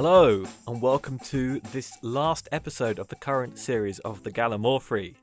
Hello, 0.00 0.44
and 0.68 0.80
welcome 0.80 1.18
to 1.24 1.58
this 1.72 1.98
last 2.02 2.48
episode 2.52 3.00
of 3.00 3.08
the 3.08 3.16
current 3.16 3.58
series 3.58 3.98
of 3.98 4.22
the 4.22 4.30
Gallimaufry. 4.30 5.16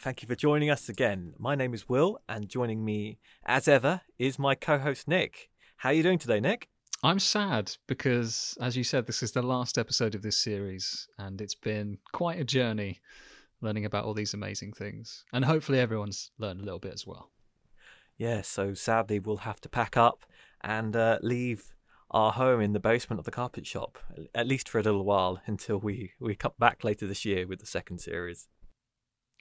Thank 0.00 0.20
you 0.20 0.28
for 0.28 0.34
joining 0.34 0.68
us 0.68 0.90
again. 0.90 1.32
My 1.38 1.54
name 1.54 1.72
is 1.72 1.88
Will, 1.88 2.18
and 2.28 2.46
joining 2.46 2.84
me, 2.84 3.16
as 3.46 3.66
ever, 3.66 4.02
is 4.18 4.38
my 4.38 4.54
co-host 4.54 5.08
Nick. 5.08 5.48
How 5.76 5.88
are 5.88 5.94
you 5.94 6.02
doing 6.02 6.18
today, 6.18 6.38
Nick? 6.38 6.68
I'm 7.02 7.18
sad 7.18 7.74
because, 7.86 8.58
as 8.60 8.76
you 8.76 8.84
said, 8.84 9.06
this 9.06 9.22
is 9.22 9.32
the 9.32 9.40
last 9.40 9.78
episode 9.78 10.14
of 10.14 10.20
this 10.20 10.36
series, 10.36 11.08
and 11.16 11.40
it's 11.40 11.54
been 11.54 11.96
quite 12.12 12.38
a 12.38 12.44
journey 12.44 13.00
learning 13.62 13.86
about 13.86 14.04
all 14.04 14.12
these 14.12 14.34
amazing 14.34 14.74
things. 14.74 15.24
And 15.32 15.46
hopefully, 15.46 15.80
everyone's 15.80 16.30
learned 16.36 16.60
a 16.60 16.64
little 16.64 16.78
bit 16.78 16.92
as 16.92 17.06
well. 17.06 17.30
Yeah, 18.18 18.42
so 18.42 18.74
sadly, 18.74 19.18
we'll 19.18 19.38
have 19.38 19.62
to 19.62 19.70
pack 19.70 19.96
up 19.96 20.26
and 20.60 20.94
uh, 20.94 21.18
leave 21.22 21.72
our 22.10 22.32
home 22.32 22.60
in 22.60 22.72
the 22.72 22.80
basement 22.80 23.18
of 23.18 23.24
the 23.24 23.30
carpet 23.30 23.66
shop, 23.66 23.98
at 24.34 24.46
least 24.46 24.68
for 24.68 24.78
a 24.78 24.82
little 24.82 25.04
while, 25.04 25.40
until 25.46 25.78
we, 25.78 26.12
we 26.18 26.34
come 26.34 26.52
back 26.58 26.82
later 26.84 27.06
this 27.06 27.24
year 27.24 27.46
with 27.46 27.60
the 27.60 27.66
second 27.66 27.98
series. 27.98 28.48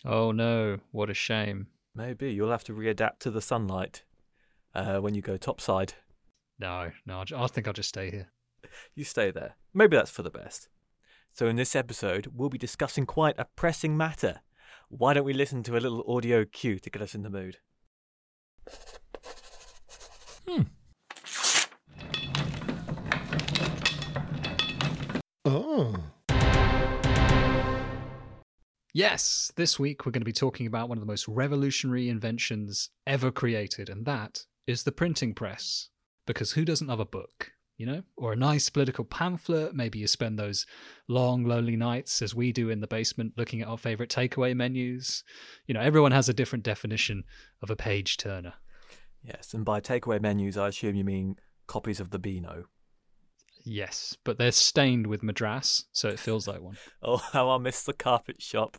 Oh 0.05 0.31
no, 0.31 0.79
what 0.91 1.09
a 1.09 1.13
shame. 1.13 1.67
Maybe 1.95 2.31
you'll 2.31 2.51
have 2.51 2.63
to 2.65 2.73
readapt 2.73 3.19
to 3.19 3.31
the 3.31 3.41
sunlight 3.41 4.03
uh, 4.73 4.99
when 4.99 5.15
you 5.15 5.21
go 5.21 5.37
topside. 5.37 5.93
No, 6.59 6.91
no, 7.05 7.23
I 7.35 7.47
think 7.47 7.67
I'll 7.67 7.73
just 7.73 7.89
stay 7.89 8.11
here. 8.11 8.29
You 8.95 9.03
stay 9.03 9.31
there. 9.31 9.55
Maybe 9.73 9.97
that's 9.97 10.11
for 10.11 10.23
the 10.23 10.29
best. 10.29 10.69
So, 11.31 11.47
in 11.47 11.55
this 11.55 11.75
episode, 11.75 12.31
we'll 12.33 12.49
be 12.49 12.57
discussing 12.57 13.05
quite 13.05 13.35
a 13.37 13.47
pressing 13.55 13.95
matter. 13.95 14.41
Why 14.89 15.13
don't 15.13 15.23
we 15.23 15.33
listen 15.33 15.63
to 15.63 15.77
a 15.77 15.79
little 15.79 16.03
audio 16.07 16.45
cue 16.45 16.79
to 16.79 16.89
get 16.89 17.01
us 17.01 17.15
in 17.15 17.23
the 17.23 17.29
mood? 17.29 17.57
Hmm. 20.47 20.63
Yes, 28.99 29.49
this 29.55 29.79
week 29.79 30.05
we're 30.05 30.11
going 30.11 30.19
to 30.19 30.25
be 30.25 30.33
talking 30.33 30.67
about 30.67 30.89
one 30.89 30.97
of 30.97 31.01
the 31.01 31.09
most 31.09 31.25
revolutionary 31.25 32.09
inventions 32.09 32.89
ever 33.07 33.31
created, 33.31 33.87
and 33.87 34.05
that 34.05 34.43
is 34.67 34.83
the 34.83 34.91
printing 34.91 35.33
press. 35.33 35.87
Because 36.27 36.51
who 36.51 36.65
doesn't 36.65 36.87
love 36.87 36.99
a 36.99 37.05
book? 37.05 37.53
You 37.77 37.85
know, 37.85 38.03
or 38.17 38.33
a 38.33 38.35
nice 38.35 38.69
political 38.69 39.05
pamphlet. 39.05 39.73
Maybe 39.73 39.99
you 39.99 40.07
spend 40.07 40.37
those 40.37 40.65
long, 41.07 41.45
lonely 41.45 41.77
nights, 41.77 42.21
as 42.21 42.35
we 42.35 42.51
do 42.51 42.69
in 42.69 42.81
the 42.81 42.87
basement, 42.87 43.35
looking 43.37 43.61
at 43.61 43.69
our 43.69 43.77
favorite 43.77 44.09
takeaway 44.09 44.53
menus. 44.53 45.23
You 45.65 45.75
know, 45.75 45.79
everyone 45.79 46.11
has 46.11 46.27
a 46.27 46.33
different 46.33 46.65
definition 46.65 47.23
of 47.61 47.69
a 47.69 47.77
page 47.77 48.17
turner. 48.17 48.55
Yes, 49.23 49.53
and 49.53 49.63
by 49.63 49.79
takeaway 49.79 50.21
menus, 50.21 50.57
I 50.57 50.67
assume 50.67 50.95
you 50.95 51.05
mean 51.05 51.37
copies 51.67 52.01
of 52.01 52.09
the 52.09 52.19
Beano. 52.19 52.65
Yes, 53.63 54.17
but 54.25 54.37
they're 54.37 54.51
stained 54.51 55.07
with 55.07 55.23
madras, 55.23 55.85
so 55.93 56.09
it 56.09 56.19
feels 56.19 56.49
like 56.49 56.61
one. 56.61 56.75
oh, 57.01 57.23
how 57.31 57.49
I 57.49 57.59
miss 57.59 57.83
the 57.83 57.93
carpet 57.93 58.41
shop. 58.41 58.75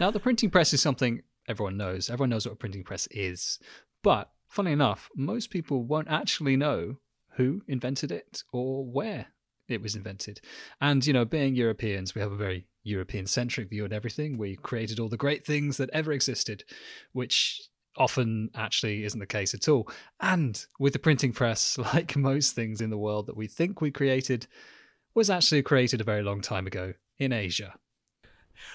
Now, 0.00 0.10
the 0.10 0.18
printing 0.18 0.48
press 0.48 0.72
is 0.72 0.80
something 0.80 1.20
everyone 1.46 1.76
knows. 1.76 2.08
Everyone 2.08 2.30
knows 2.30 2.46
what 2.46 2.54
a 2.54 2.56
printing 2.56 2.84
press 2.84 3.06
is. 3.10 3.58
But, 4.02 4.30
funny 4.48 4.72
enough, 4.72 5.10
most 5.14 5.50
people 5.50 5.84
won't 5.84 6.08
actually 6.08 6.56
know 6.56 6.96
who 7.32 7.60
invented 7.68 8.10
it 8.10 8.42
or 8.50 8.82
where 8.86 9.26
it 9.68 9.82
was 9.82 9.94
invented. 9.94 10.40
And, 10.80 11.06
you 11.06 11.12
know, 11.12 11.26
being 11.26 11.54
Europeans, 11.54 12.14
we 12.14 12.22
have 12.22 12.32
a 12.32 12.36
very 12.36 12.66
European 12.82 13.26
centric 13.26 13.68
view 13.68 13.84
on 13.84 13.92
everything. 13.92 14.38
We 14.38 14.56
created 14.56 14.98
all 14.98 15.10
the 15.10 15.18
great 15.18 15.44
things 15.44 15.76
that 15.76 15.90
ever 15.92 16.12
existed, 16.12 16.64
which 17.12 17.60
often 17.98 18.48
actually 18.54 19.04
isn't 19.04 19.20
the 19.20 19.26
case 19.26 19.52
at 19.52 19.68
all. 19.68 19.86
And 20.18 20.64
with 20.78 20.94
the 20.94 20.98
printing 20.98 21.34
press, 21.34 21.76
like 21.94 22.16
most 22.16 22.54
things 22.54 22.80
in 22.80 22.88
the 22.88 22.96
world 22.96 23.26
that 23.26 23.36
we 23.36 23.46
think 23.46 23.82
we 23.82 23.90
created, 23.90 24.46
was 25.14 25.28
actually 25.28 25.62
created 25.62 26.00
a 26.00 26.04
very 26.04 26.22
long 26.22 26.40
time 26.40 26.66
ago 26.66 26.94
in 27.18 27.34
Asia. 27.34 27.74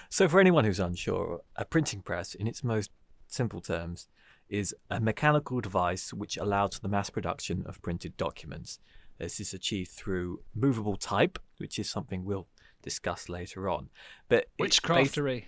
So, 0.08 0.28
for 0.28 0.40
anyone 0.40 0.64
who's 0.64 0.80
unsure, 0.80 1.40
a 1.56 1.64
printing 1.64 2.02
press, 2.02 2.34
in 2.34 2.46
its 2.46 2.64
most 2.64 2.90
simple 3.26 3.60
terms, 3.60 4.08
is 4.48 4.74
a 4.90 5.00
mechanical 5.00 5.60
device 5.60 6.12
which 6.12 6.36
allows 6.36 6.78
the 6.78 6.88
mass 6.88 7.10
production 7.10 7.64
of 7.66 7.82
printed 7.82 8.16
documents. 8.16 8.78
This 9.18 9.40
is 9.40 9.54
achieved 9.54 9.90
through 9.90 10.40
movable 10.54 10.96
type, 10.96 11.38
which 11.58 11.78
is 11.78 11.90
something 11.90 12.24
we'll 12.24 12.48
discuss 12.82 13.28
later 13.28 13.68
on. 13.68 13.88
But 14.28 14.46
witchcraftery, 14.60 15.44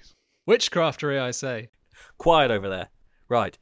witchcraftery, 0.49 1.21
I 1.21 1.31
say. 1.31 1.69
Quiet 2.17 2.51
over 2.51 2.69
there. 2.69 2.89
Right. 3.29 3.59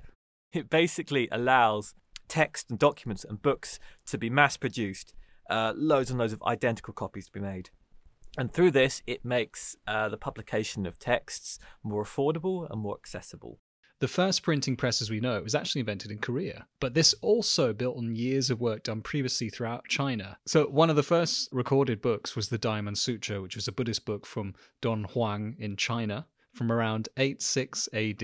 It 0.52 0.70
basically 0.70 1.28
allows 1.32 1.94
text 2.28 2.70
and 2.70 2.78
documents 2.78 3.24
and 3.24 3.42
books 3.42 3.78
to 4.06 4.18
be 4.18 4.30
mass 4.30 4.56
produced, 4.56 5.14
uh, 5.50 5.72
loads 5.76 6.10
and 6.10 6.18
loads 6.18 6.32
of 6.32 6.42
identical 6.44 6.94
copies 6.94 7.26
to 7.26 7.32
be 7.32 7.40
made. 7.40 7.70
And 8.36 8.52
through 8.52 8.72
this, 8.72 9.02
it 9.06 9.24
makes 9.24 9.76
uh, 9.86 10.08
the 10.08 10.16
publication 10.16 10.86
of 10.86 10.98
texts 10.98 11.58
more 11.82 12.04
affordable 12.04 12.70
and 12.70 12.80
more 12.80 12.96
accessible. 12.96 13.58
The 13.98 14.08
first 14.08 14.42
printing 14.42 14.76
press 14.76 15.00
as 15.00 15.08
we 15.08 15.20
know 15.20 15.40
was 15.40 15.54
actually 15.54 15.80
invented 15.80 16.10
in 16.10 16.18
Korea, 16.18 16.66
but 16.80 16.92
this 16.92 17.14
also 17.22 17.72
built 17.72 17.96
on 17.96 18.14
years 18.14 18.50
of 18.50 18.60
work 18.60 18.82
done 18.82 19.00
previously 19.00 19.48
throughout 19.48 19.88
China. 19.88 20.36
So, 20.46 20.66
one 20.66 20.90
of 20.90 20.96
the 20.96 21.02
first 21.02 21.48
recorded 21.50 22.02
books 22.02 22.36
was 22.36 22.50
the 22.50 22.58
Diamond 22.58 22.98
Sutra, 22.98 23.40
which 23.40 23.56
was 23.56 23.68
a 23.68 23.72
Buddhist 23.72 24.04
book 24.04 24.26
from 24.26 24.54
Dunhuang 24.82 25.58
in 25.58 25.76
China 25.76 26.26
from 26.52 26.70
around 26.70 27.08
86 27.16 27.88
AD 27.94 28.22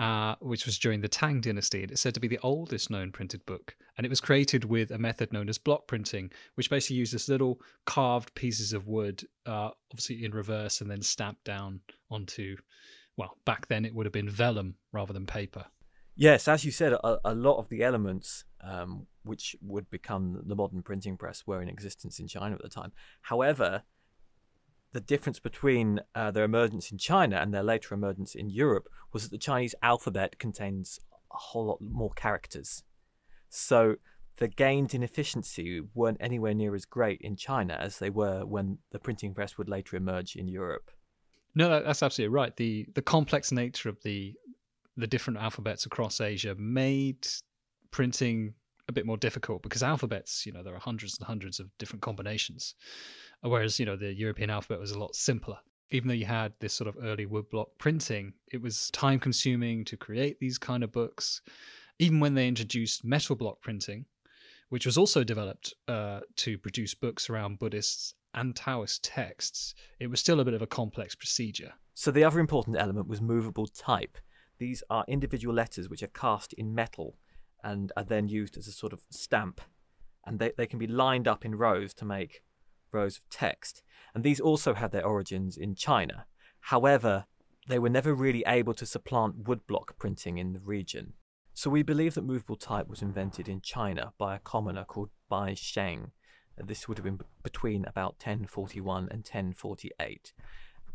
uh, 0.00 0.34
which 0.40 0.64
was 0.64 0.78
during 0.78 1.02
the 1.02 1.08
Tang 1.08 1.42
Dynasty. 1.42 1.82
And 1.82 1.92
it's 1.92 2.00
said 2.00 2.14
to 2.14 2.20
be 2.20 2.26
the 2.26 2.38
oldest 2.42 2.88
known 2.88 3.12
printed 3.12 3.44
book. 3.44 3.76
And 3.98 4.06
it 4.06 4.08
was 4.08 4.20
created 4.20 4.64
with 4.64 4.90
a 4.90 4.98
method 4.98 5.30
known 5.30 5.50
as 5.50 5.58
block 5.58 5.86
printing, 5.86 6.32
which 6.54 6.70
basically 6.70 6.96
uses 6.96 7.28
little 7.28 7.60
carved 7.84 8.34
pieces 8.34 8.72
of 8.72 8.86
wood, 8.86 9.24
uh, 9.44 9.68
obviously 9.92 10.24
in 10.24 10.32
reverse, 10.32 10.80
and 10.80 10.90
then 10.90 11.02
stamped 11.02 11.44
down 11.44 11.80
onto, 12.10 12.56
well, 13.18 13.36
back 13.44 13.68
then 13.68 13.84
it 13.84 13.94
would 13.94 14.06
have 14.06 14.12
been 14.12 14.30
vellum 14.30 14.76
rather 14.90 15.12
than 15.12 15.26
paper. 15.26 15.66
Yes, 16.16 16.48
as 16.48 16.64
you 16.64 16.70
said, 16.70 16.94
a, 16.94 17.18
a 17.22 17.34
lot 17.34 17.58
of 17.58 17.68
the 17.68 17.84
elements 17.84 18.44
um, 18.62 19.06
which 19.22 19.54
would 19.60 19.90
become 19.90 20.42
the 20.46 20.56
modern 20.56 20.82
printing 20.82 21.18
press 21.18 21.46
were 21.46 21.60
in 21.60 21.68
existence 21.68 22.18
in 22.18 22.26
China 22.26 22.54
at 22.54 22.62
the 22.62 22.70
time. 22.70 22.92
However, 23.20 23.82
the 24.92 25.00
difference 25.00 25.38
between 25.38 26.00
uh, 26.14 26.30
their 26.30 26.44
emergence 26.44 26.90
in 26.90 26.98
China 26.98 27.36
and 27.36 27.54
their 27.54 27.62
later 27.62 27.94
emergence 27.94 28.34
in 28.34 28.50
Europe 28.50 28.88
was 29.12 29.22
that 29.22 29.30
the 29.30 29.38
Chinese 29.38 29.74
alphabet 29.82 30.38
contains 30.38 30.98
a 31.32 31.36
whole 31.36 31.66
lot 31.66 31.80
more 31.80 32.10
characters. 32.10 32.82
So 33.48 33.96
the 34.36 34.48
gains 34.48 34.94
in 34.94 35.02
efficiency 35.02 35.80
weren't 35.94 36.16
anywhere 36.20 36.54
near 36.54 36.74
as 36.74 36.84
great 36.84 37.20
in 37.20 37.36
China 37.36 37.74
as 37.74 37.98
they 37.98 38.10
were 38.10 38.44
when 38.44 38.78
the 38.90 38.98
printing 38.98 39.34
press 39.34 39.58
would 39.58 39.68
later 39.68 39.96
emerge 39.96 40.34
in 40.34 40.48
Europe. 40.48 40.90
No, 41.54 41.68
that's 41.68 42.02
absolutely 42.02 42.34
right. 42.34 42.56
The 42.56 42.86
the 42.94 43.02
complex 43.02 43.52
nature 43.52 43.88
of 43.88 44.02
the 44.02 44.34
the 44.96 45.06
different 45.06 45.38
alphabets 45.38 45.86
across 45.86 46.20
Asia 46.20 46.54
made 46.56 47.26
printing 47.90 48.54
a 48.88 48.92
bit 48.92 49.06
more 49.06 49.16
difficult 49.16 49.62
because 49.62 49.82
alphabets, 49.82 50.44
you 50.46 50.52
know, 50.52 50.62
there 50.62 50.74
are 50.74 50.80
hundreds 50.80 51.18
and 51.18 51.26
hundreds 51.26 51.60
of 51.60 51.66
different 51.78 52.02
combinations. 52.02 52.74
Whereas, 53.42 53.78
you 53.80 53.86
know, 53.86 53.96
the 53.96 54.12
European 54.12 54.50
alphabet 54.50 54.80
was 54.80 54.90
a 54.90 54.98
lot 54.98 55.14
simpler. 55.14 55.58
Even 55.90 56.08
though 56.08 56.14
you 56.14 56.26
had 56.26 56.52
this 56.60 56.74
sort 56.74 56.88
of 56.88 56.96
early 57.02 57.26
woodblock 57.26 57.66
printing, 57.78 58.34
it 58.52 58.60
was 58.60 58.90
time 58.90 59.18
consuming 59.18 59.84
to 59.86 59.96
create 59.96 60.38
these 60.38 60.58
kind 60.58 60.84
of 60.84 60.92
books. 60.92 61.40
Even 61.98 62.20
when 62.20 62.34
they 62.34 62.46
introduced 62.46 63.04
metal 63.04 63.34
block 63.34 63.60
printing, 63.60 64.04
which 64.68 64.86
was 64.86 64.96
also 64.96 65.24
developed 65.24 65.74
uh, 65.88 66.20
to 66.36 66.58
produce 66.58 66.94
books 66.94 67.28
around 67.28 67.58
Buddhist 67.58 68.14
and 68.34 68.54
Taoist 68.54 69.02
texts, 69.02 69.74
it 69.98 70.08
was 70.08 70.20
still 70.20 70.38
a 70.38 70.44
bit 70.44 70.54
of 70.54 70.62
a 70.62 70.66
complex 70.66 71.14
procedure. 71.14 71.72
So 71.94 72.10
the 72.10 72.24
other 72.24 72.38
important 72.38 72.76
element 72.76 73.08
was 73.08 73.20
movable 73.20 73.66
type. 73.66 74.16
These 74.58 74.82
are 74.90 75.04
individual 75.08 75.54
letters 75.54 75.88
which 75.88 76.02
are 76.02 76.08
cast 76.08 76.52
in 76.52 76.74
metal 76.74 77.16
and 77.64 77.92
are 77.96 78.04
then 78.04 78.28
used 78.28 78.56
as 78.56 78.68
a 78.68 78.72
sort 78.72 78.92
of 78.92 79.02
stamp. 79.10 79.60
And 80.24 80.38
they, 80.38 80.52
they 80.56 80.66
can 80.66 80.78
be 80.78 80.86
lined 80.86 81.26
up 81.26 81.44
in 81.44 81.56
rows 81.56 81.92
to 81.94 82.04
make 82.04 82.42
rows 82.92 83.18
of 83.18 83.28
text, 83.30 83.82
and 84.14 84.24
these 84.24 84.40
also 84.40 84.74
had 84.74 84.92
their 84.92 85.06
origins 85.06 85.56
in 85.56 85.74
China. 85.74 86.26
However, 86.60 87.26
they 87.68 87.78
were 87.78 87.88
never 87.88 88.14
really 88.14 88.44
able 88.46 88.74
to 88.74 88.86
supplant 88.86 89.44
woodblock 89.44 89.98
printing 89.98 90.38
in 90.38 90.52
the 90.52 90.60
region. 90.60 91.14
So 91.54 91.70
we 91.70 91.82
believe 91.82 92.14
that 92.14 92.22
movable 92.22 92.56
type 92.56 92.88
was 92.88 93.02
invented 93.02 93.48
in 93.48 93.60
China 93.60 94.12
by 94.18 94.34
a 94.34 94.40
commoner 94.40 94.84
called 94.84 95.10
Bai 95.28 95.54
Sheng. 95.54 96.12
This 96.56 96.88
would 96.88 96.98
have 96.98 97.04
been 97.04 97.20
between 97.42 97.84
about 97.84 98.14
1041 98.14 99.08
and 99.10 99.18
1048. 99.18 100.32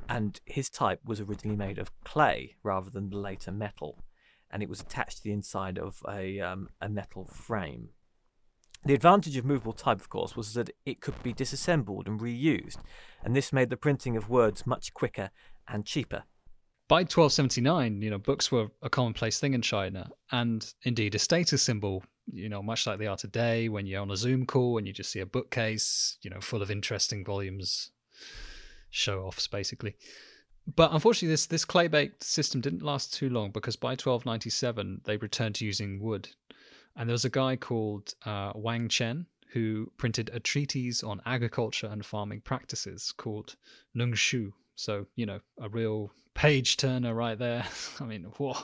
And 0.09 0.39
his 0.45 0.69
type 0.69 1.01
was 1.05 1.19
originally 1.19 1.57
made 1.57 1.77
of 1.77 1.91
clay 2.03 2.55
rather 2.63 2.89
than 2.89 3.09
the 3.09 3.17
later 3.17 3.51
metal, 3.51 4.03
and 4.51 4.61
it 4.61 4.69
was 4.69 4.81
attached 4.81 5.17
to 5.17 5.23
the 5.23 5.31
inside 5.31 5.77
of 5.77 6.01
a, 6.07 6.39
um, 6.39 6.69
a 6.81 6.89
metal 6.89 7.25
frame. 7.25 7.89
The 8.85 8.93
advantage 8.93 9.35
of 9.35 9.45
movable 9.45 9.73
type, 9.73 9.99
of 9.99 10.09
course, 10.09 10.35
was 10.35 10.53
that 10.53 10.69
it 10.85 11.01
could 11.01 11.21
be 11.23 11.33
disassembled 11.33 12.07
and 12.07 12.19
reused, 12.19 12.77
and 13.23 13.35
this 13.35 13.51
made 13.51 13.69
the 13.69 13.77
printing 13.77 14.15
of 14.15 14.29
words 14.29 14.67
much 14.67 14.93
quicker 14.93 15.31
and 15.67 15.85
cheaper. 15.85 16.23
By 16.87 16.97
1279, 16.99 18.03
you 18.03 18.11
know, 18.11 18.19
books 18.19 18.51
were 18.51 18.67
a 18.83 18.89
commonplace 18.89 19.39
thing 19.39 19.55
in 19.55 19.63
China, 19.63 20.11
and 20.31 20.71
indeed 20.83 21.15
a 21.15 21.19
status 21.19 21.63
symbol 21.63 22.03
you 22.31 22.49
know, 22.49 22.61
much 22.61 22.87
like 22.87 22.99
they 22.99 23.07
are 23.07 23.17
today 23.17 23.69
when 23.69 23.85
you're 23.85 24.01
on 24.01 24.11
a 24.11 24.17
Zoom 24.17 24.45
call 24.45 24.77
and 24.77 24.87
you 24.87 24.93
just 24.93 25.11
see 25.11 25.19
a 25.19 25.25
bookcase, 25.25 26.17
you 26.21 26.29
know, 26.29 26.39
full 26.41 26.61
of 26.61 26.71
interesting 26.71 27.23
volumes, 27.23 27.91
show 28.89 29.21
offs 29.21 29.47
basically. 29.47 29.95
But 30.75 30.91
unfortunately, 30.93 31.29
this 31.29 31.45
this 31.45 31.65
clay 31.65 31.87
baked 31.87 32.23
system 32.23 32.59
didn't 32.61 32.81
last 32.81 33.13
too 33.13 33.29
long 33.29 33.51
because 33.51 33.75
by 33.75 33.89
1297 33.89 35.01
they 35.05 35.17
returned 35.17 35.55
to 35.55 35.65
using 35.65 36.01
wood, 36.01 36.29
and 36.95 37.09
there 37.09 37.13
was 37.13 37.25
a 37.25 37.29
guy 37.29 37.55
called 37.55 38.13
uh, 38.25 38.51
Wang 38.55 38.87
Chen 38.87 39.25
who 39.53 39.91
printed 39.97 40.29
a 40.33 40.39
treatise 40.39 41.03
on 41.03 41.21
agriculture 41.25 41.87
and 41.87 42.05
farming 42.05 42.41
practices 42.41 43.13
called 43.15 43.55
Nung 43.93 44.13
Shu. 44.13 44.53
So 44.75 45.05
you 45.15 45.25
know, 45.25 45.39
a 45.59 45.69
real 45.69 46.11
page 46.33 46.77
turner 46.77 47.13
right 47.13 47.39
there. 47.39 47.65
I 47.99 48.03
mean, 48.03 48.23
whoa. 48.37 48.57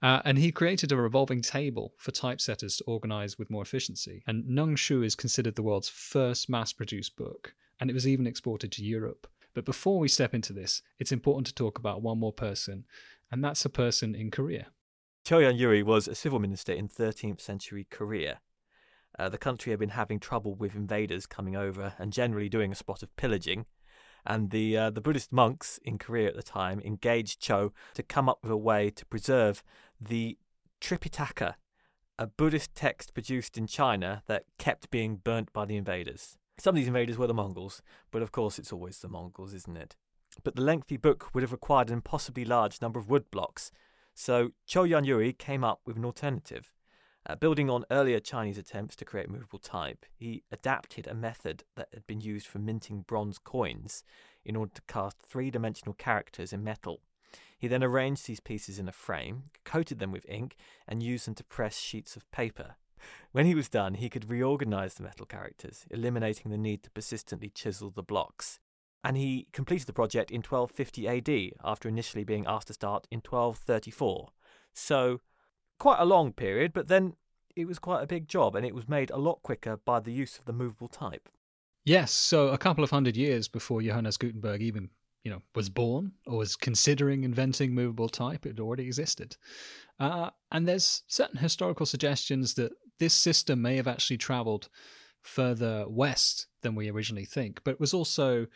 Uh, 0.00 0.22
and 0.24 0.38
he 0.38 0.52
created 0.52 0.92
a 0.92 0.96
revolving 0.96 1.42
table 1.42 1.94
for 1.98 2.12
typesetters 2.12 2.76
to 2.76 2.84
organize 2.84 3.38
with 3.38 3.50
more 3.50 3.62
efficiency. 3.62 4.22
And 4.26 4.44
Nung 4.46 4.76
Shu 4.76 5.02
is 5.02 5.16
considered 5.16 5.56
the 5.56 5.62
world's 5.62 5.88
first 5.88 6.48
mass 6.48 6.72
produced 6.72 7.16
book, 7.16 7.54
and 7.80 7.90
it 7.90 7.94
was 7.94 8.06
even 8.06 8.26
exported 8.26 8.70
to 8.72 8.84
Europe. 8.84 9.26
But 9.54 9.64
before 9.64 9.98
we 9.98 10.08
step 10.08 10.34
into 10.34 10.52
this, 10.52 10.82
it's 11.00 11.10
important 11.10 11.48
to 11.48 11.54
talk 11.54 11.78
about 11.78 12.02
one 12.02 12.18
more 12.18 12.32
person, 12.32 12.84
and 13.32 13.42
that's 13.42 13.64
a 13.64 13.70
person 13.70 14.14
in 14.14 14.30
Korea. 14.30 14.68
Choyan 15.28 15.58
Yuri 15.58 15.82
was 15.82 16.08
a 16.08 16.14
civil 16.14 16.38
minister 16.38 16.72
in 16.72 16.88
13th 16.88 17.38
century 17.38 17.86
Korea. 17.90 18.40
Uh, 19.18 19.28
the 19.28 19.36
country 19.36 19.70
had 19.70 19.78
been 19.78 19.90
having 19.90 20.18
trouble 20.18 20.54
with 20.54 20.74
invaders 20.74 21.26
coming 21.26 21.54
over 21.54 21.92
and 21.98 22.14
generally 22.14 22.48
doing 22.48 22.72
a 22.72 22.74
spot 22.74 23.02
of 23.02 23.14
pillaging. 23.16 23.66
And 24.24 24.48
the 24.48 24.74
uh, 24.74 24.88
the 24.88 25.02
Buddhist 25.02 25.30
monks 25.30 25.78
in 25.84 25.98
Korea 25.98 26.28
at 26.28 26.34
the 26.34 26.42
time 26.42 26.80
engaged 26.80 27.42
Cho 27.42 27.74
to 27.92 28.02
come 28.02 28.26
up 28.26 28.38
with 28.42 28.50
a 28.50 28.56
way 28.56 28.88
to 28.88 29.04
preserve 29.04 29.62
the 30.00 30.38
Tripitaka, 30.80 31.56
a 32.18 32.26
Buddhist 32.26 32.74
text 32.74 33.12
produced 33.12 33.58
in 33.58 33.66
China 33.66 34.22
that 34.28 34.44
kept 34.56 34.90
being 34.90 35.16
burnt 35.16 35.52
by 35.52 35.66
the 35.66 35.76
invaders. 35.76 36.38
Some 36.58 36.70
of 36.70 36.76
these 36.76 36.88
invaders 36.88 37.18
were 37.18 37.26
the 37.26 37.34
Mongols, 37.34 37.82
but 38.10 38.22
of 38.22 38.32
course 38.32 38.58
it's 38.58 38.72
always 38.72 38.98
the 39.00 39.08
Mongols, 39.08 39.52
isn't 39.52 39.76
it? 39.76 39.94
But 40.42 40.56
the 40.56 40.62
lengthy 40.62 40.96
book 40.96 41.34
would 41.34 41.42
have 41.42 41.52
required 41.52 41.88
an 41.88 41.94
impossibly 41.96 42.46
large 42.46 42.80
number 42.80 42.98
of 42.98 43.10
wood 43.10 43.30
blocks, 43.30 43.70
so 44.18 44.50
Cho 44.66 44.82
Yan 44.82 45.04
Yuri 45.04 45.32
came 45.32 45.62
up 45.62 45.80
with 45.86 45.96
an 45.96 46.04
alternative. 46.04 46.72
Uh, 47.24 47.36
building 47.36 47.70
on 47.70 47.84
earlier 47.88 48.18
Chinese 48.18 48.58
attempts 48.58 48.96
to 48.96 49.04
create 49.04 49.30
movable 49.30 49.60
type, 49.60 50.04
he 50.12 50.42
adapted 50.50 51.06
a 51.06 51.14
method 51.14 51.62
that 51.76 51.86
had 51.94 52.04
been 52.08 52.20
used 52.20 52.48
for 52.48 52.58
minting 52.58 53.02
bronze 53.02 53.38
coins 53.38 54.02
in 54.44 54.56
order 54.56 54.72
to 54.74 54.82
cast 54.88 55.20
three 55.20 55.52
dimensional 55.52 55.94
characters 55.94 56.52
in 56.52 56.64
metal. 56.64 57.00
He 57.60 57.68
then 57.68 57.84
arranged 57.84 58.26
these 58.26 58.40
pieces 58.40 58.80
in 58.80 58.88
a 58.88 58.92
frame, 58.92 59.50
coated 59.64 60.00
them 60.00 60.10
with 60.10 60.28
ink, 60.28 60.56
and 60.88 61.00
used 61.00 61.28
them 61.28 61.36
to 61.36 61.44
press 61.44 61.78
sheets 61.78 62.16
of 62.16 62.28
paper. 62.32 62.74
When 63.30 63.46
he 63.46 63.54
was 63.54 63.68
done, 63.68 63.94
he 63.94 64.10
could 64.10 64.28
reorganize 64.28 64.94
the 64.94 65.04
metal 65.04 65.26
characters, 65.26 65.86
eliminating 65.92 66.50
the 66.50 66.58
need 66.58 66.82
to 66.82 66.90
persistently 66.90 67.50
chisel 67.50 67.90
the 67.90 68.02
blocks. 68.02 68.58
And 69.04 69.16
he 69.16 69.46
completed 69.52 69.86
the 69.86 69.92
project 69.92 70.30
in 70.30 70.42
1250 70.42 71.08
AD, 71.08 71.52
after 71.64 71.88
initially 71.88 72.24
being 72.24 72.46
asked 72.46 72.66
to 72.68 72.74
start 72.74 73.06
in 73.10 73.18
1234. 73.18 74.30
So, 74.72 75.20
quite 75.78 76.00
a 76.00 76.04
long 76.04 76.32
period, 76.32 76.72
but 76.72 76.88
then 76.88 77.14
it 77.54 77.66
was 77.66 77.78
quite 77.78 78.02
a 78.02 78.06
big 78.06 78.28
job, 78.28 78.54
and 78.54 78.66
it 78.66 78.74
was 78.74 78.88
made 78.88 79.10
a 79.10 79.16
lot 79.16 79.42
quicker 79.42 79.76
by 79.76 80.00
the 80.00 80.12
use 80.12 80.38
of 80.38 80.44
the 80.44 80.52
movable 80.52 80.88
type. 80.88 81.28
Yes, 81.84 82.12
so 82.12 82.48
a 82.48 82.58
couple 82.58 82.84
of 82.84 82.90
hundred 82.90 83.16
years 83.16 83.48
before 83.48 83.80
Johannes 83.82 84.16
Gutenberg 84.16 84.60
even 84.60 84.90
you 85.24 85.30
know 85.30 85.42
was 85.54 85.68
born 85.68 86.12
or 86.26 86.38
was 86.38 86.54
considering 86.54 87.24
inventing 87.24 87.74
movable 87.74 88.08
type 88.08 88.46
it 88.46 88.60
already 88.60 88.84
existed 88.84 89.36
uh, 89.98 90.30
and 90.52 90.68
there's 90.68 91.02
certain 91.08 91.38
historical 91.38 91.84
suggestions 91.86 92.54
that 92.54 92.70
this 92.98 93.14
system 93.14 93.62
may 93.62 93.76
have 93.76 93.88
actually 93.88 94.16
traveled 94.16 94.68
further 95.22 95.84
west 95.88 96.46
than 96.62 96.74
we 96.74 96.90
originally 96.90 97.24
think, 97.24 97.60
but 97.64 97.80
was 97.80 97.94
also 97.94 98.46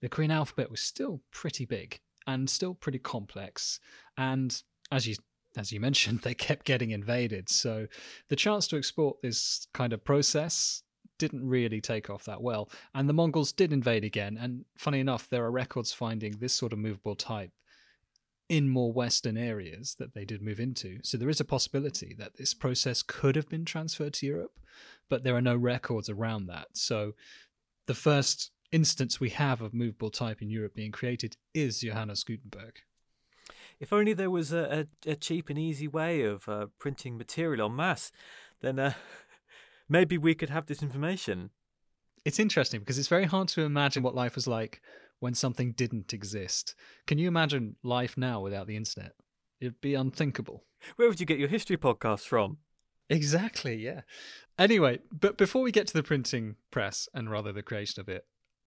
the 0.00 0.08
Korean 0.08 0.30
alphabet 0.30 0.70
was 0.70 0.80
still 0.80 1.20
pretty 1.30 1.64
big 1.64 2.00
and 2.26 2.48
still 2.48 2.74
pretty 2.74 2.98
complex. 2.98 3.80
And 4.16 4.62
as 4.90 5.06
you 5.06 5.16
as 5.56 5.72
you 5.72 5.80
mentioned, 5.80 6.20
they 6.22 6.34
kept 6.34 6.66
getting 6.66 6.90
invaded. 6.90 7.48
So 7.48 7.86
the 8.28 8.36
chance 8.36 8.66
to 8.68 8.76
export 8.76 9.22
this 9.22 9.66
kind 9.72 9.92
of 9.92 10.04
process 10.04 10.82
didn't 11.18 11.46
really 11.46 11.80
take 11.80 12.10
off 12.10 12.24
that 12.24 12.42
well. 12.42 12.68
And 12.94 13.08
the 13.08 13.12
Mongols 13.12 13.52
did 13.52 13.72
invade 13.72 14.04
again. 14.04 14.36
And 14.40 14.64
funny 14.76 15.00
enough, 15.00 15.28
there 15.28 15.44
are 15.44 15.50
records 15.50 15.92
finding 15.92 16.32
this 16.32 16.52
sort 16.52 16.72
of 16.72 16.78
movable 16.78 17.14
type 17.14 17.52
in 18.48 18.68
more 18.68 18.92
Western 18.92 19.36
areas 19.36 19.96
that 19.98 20.14
they 20.14 20.24
did 20.24 20.42
move 20.42 20.60
into. 20.60 20.98
So 21.02 21.16
there 21.16 21.30
is 21.30 21.40
a 21.40 21.44
possibility 21.44 22.14
that 22.18 22.36
this 22.36 22.52
process 22.52 23.02
could 23.02 23.36
have 23.36 23.48
been 23.48 23.64
transferred 23.64 24.14
to 24.14 24.26
Europe, 24.26 24.58
but 25.08 25.22
there 25.22 25.36
are 25.36 25.40
no 25.40 25.56
records 25.56 26.10
around 26.10 26.46
that. 26.46 26.68
So 26.74 27.12
the 27.86 27.94
first 27.94 28.50
instance 28.74 29.20
we 29.20 29.30
have 29.30 29.60
of 29.60 29.72
movable 29.72 30.10
type 30.10 30.42
in 30.42 30.50
Europe 30.50 30.74
being 30.74 30.90
created 30.90 31.36
is 31.54 31.80
Johannes 31.80 32.24
Gutenberg. 32.24 32.80
If 33.78 33.92
only 33.92 34.12
there 34.12 34.30
was 34.30 34.52
a, 34.52 34.86
a, 35.06 35.12
a 35.12 35.14
cheap 35.14 35.48
and 35.48 35.58
easy 35.58 35.86
way 35.86 36.22
of 36.22 36.48
uh, 36.48 36.66
printing 36.80 37.16
material 37.16 37.66
en 37.66 37.76
masse, 37.76 38.10
then 38.62 38.80
uh, 38.80 38.94
maybe 39.88 40.18
we 40.18 40.34
could 40.34 40.50
have 40.50 40.66
this 40.66 40.82
information. 40.82 41.50
It's 42.24 42.40
interesting 42.40 42.80
because 42.80 42.98
it's 42.98 43.08
very 43.08 43.26
hard 43.26 43.46
to 43.48 43.62
imagine 43.62 44.02
what 44.02 44.14
life 44.14 44.34
was 44.34 44.48
like 44.48 44.80
when 45.20 45.34
something 45.34 45.72
didn't 45.72 46.12
exist. 46.12 46.74
Can 47.06 47.18
you 47.18 47.28
imagine 47.28 47.76
life 47.84 48.16
now 48.16 48.40
without 48.40 48.66
the 48.66 48.76
internet? 48.76 49.12
It'd 49.60 49.80
be 49.80 49.94
unthinkable. 49.94 50.64
Where 50.96 51.08
would 51.08 51.20
you 51.20 51.26
get 51.26 51.38
your 51.38 51.48
history 51.48 51.76
podcasts 51.76 52.26
from? 52.26 52.58
Exactly, 53.08 53.76
yeah. 53.76 54.00
Anyway, 54.58 54.98
but 55.12 55.38
before 55.38 55.62
we 55.62 55.70
get 55.70 55.86
to 55.88 55.92
the 55.92 56.02
printing 56.02 56.56
press 56.72 57.08
and 57.14 57.30
rather 57.30 57.52
the 57.52 57.62
creation 57.62 58.00
of 58.00 58.08
it, 58.08 58.24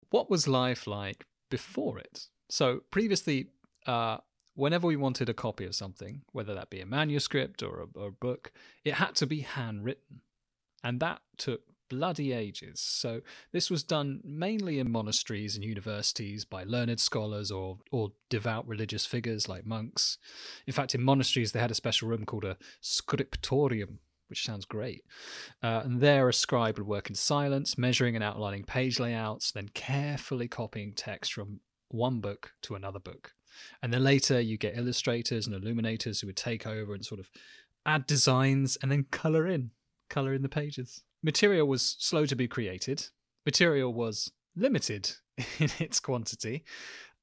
what 0.10 0.30
was 0.30 0.48
life 0.48 0.88
like 0.88 1.26
before 1.50 2.00
it? 2.00 2.28
So 2.50 2.82
previously, 2.92 3.48
uh, 3.86 4.18
whenever 4.56 4.88
we 4.88 4.96
wanted 4.96 5.30
a 5.30 5.34
copy 5.34 5.66
of 5.66 5.76
something, 5.76 6.22
whether 6.32 6.54
that 6.54 6.70
be 6.70 6.82
a 6.82 6.86
manuscript 6.86 7.62
or 7.62 7.82
a, 7.82 8.00
or 8.00 8.08
a 8.08 8.12
book, 8.12 8.52
it 8.84 8.96
had 8.96 9.16
to 9.16 9.28
be 9.28 9.42
handwritten. 9.42 10.22
And 10.84 11.00
that 11.00 11.22
took 11.38 11.62
bloody 11.90 12.34
ages. 12.34 12.80
So 12.80 13.22
this 13.52 13.70
was 13.70 13.84
done 13.84 14.22
mainly 14.24 14.80
in 14.80 14.92
monasteries 14.92 15.56
and 15.56 15.64
universities 15.64 16.46
by 16.46 16.64
learned 16.64 17.00
scholars 17.00 17.52
or 17.52 17.78
or 17.92 18.12
devout 18.30 18.68
religious 18.68 19.06
figures 19.06 19.48
like 19.48 19.66
monks. 19.66 20.18
In 20.66 20.74
fact, 20.74 20.96
in 20.96 21.04
monasteries 21.04 21.52
they 21.52 21.60
had 21.60 21.72
a 21.72 21.76
special 21.76 22.10
room 22.10 22.26
called 22.26 22.46
a 22.46 22.58
scriptorium, 22.82 24.00
which 24.30 24.46
sounds 24.46 24.66
great. 24.66 25.04
Uh, 25.62 25.82
and 25.84 26.02
there 26.02 26.28
a 26.30 26.34
scribe 26.34 26.78
would 26.78 26.88
work 26.88 27.10
in 27.10 27.16
silence, 27.16 27.78
measuring 27.78 28.16
and 28.16 28.24
outlining 28.24 28.64
page 28.64 29.00
layouts, 29.00 29.52
then 29.52 29.70
carefully 29.70 30.48
copying 30.48 30.94
text 30.94 31.34
from 31.34 31.60
one 31.90 32.20
book 32.20 32.52
to 32.62 32.76
another 32.76 33.00
book. 33.00 33.34
And 33.82 33.94
then 33.94 34.04
later 34.04 34.40
you 34.40 34.58
get 34.58 34.78
illustrators 34.78 35.48
and 35.48 35.56
illuminators 35.56 36.22
who 36.22 36.28
would 36.28 36.38
take 36.38 36.68
over 36.68 36.94
and 36.94 37.06
sort 37.06 37.20
of 37.20 37.30
add 37.86 38.06
designs 38.06 38.78
and 38.82 38.92
then 38.92 39.06
color 39.12 39.48
in, 39.48 39.72
color 40.10 40.34
in 40.34 40.42
the 40.42 40.50
pages. 40.50 41.04
Material 41.24 41.68
was 41.68 41.96
slow 42.00 42.26
to 42.26 42.36
be 42.36 42.48
created. 42.48 43.08
Material 43.46 43.94
was 43.94 44.32
limited 44.56 45.12
in 45.60 45.70
its 45.80 46.00
quantity, 46.00 46.64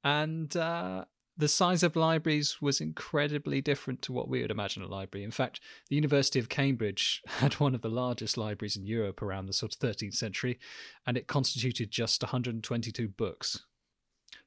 and 0.03 0.55
uh, 0.57 1.05
the 1.37 1.47
size 1.47 1.83
of 1.83 1.95
libraries 1.95 2.61
was 2.61 2.79
incredibly 2.79 3.61
different 3.61 4.01
to 4.03 4.13
what 4.13 4.29
we 4.29 4.41
would 4.41 4.51
imagine 4.51 4.83
a 4.83 4.87
library. 4.87 5.23
In 5.23 5.31
fact, 5.31 5.59
the 5.89 5.95
University 5.95 6.39
of 6.39 6.49
Cambridge 6.49 7.21
had 7.27 7.55
one 7.55 7.75
of 7.75 7.81
the 7.81 7.89
largest 7.89 8.37
libraries 8.37 8.77
in 8.77 8.85
Europe 8.85 9.21
around 9.21 9.45
the 9.45 9.53
sort 9.53 9.75
of 9.75 9.79
13th 9.79 10.15
century, 10.15 10.59
and 11.05 11.17
it 11.17 11.27
constituted 11.27 11.91
just 11.91 12.23
122 12.23 13.07
books. 13.09 13.65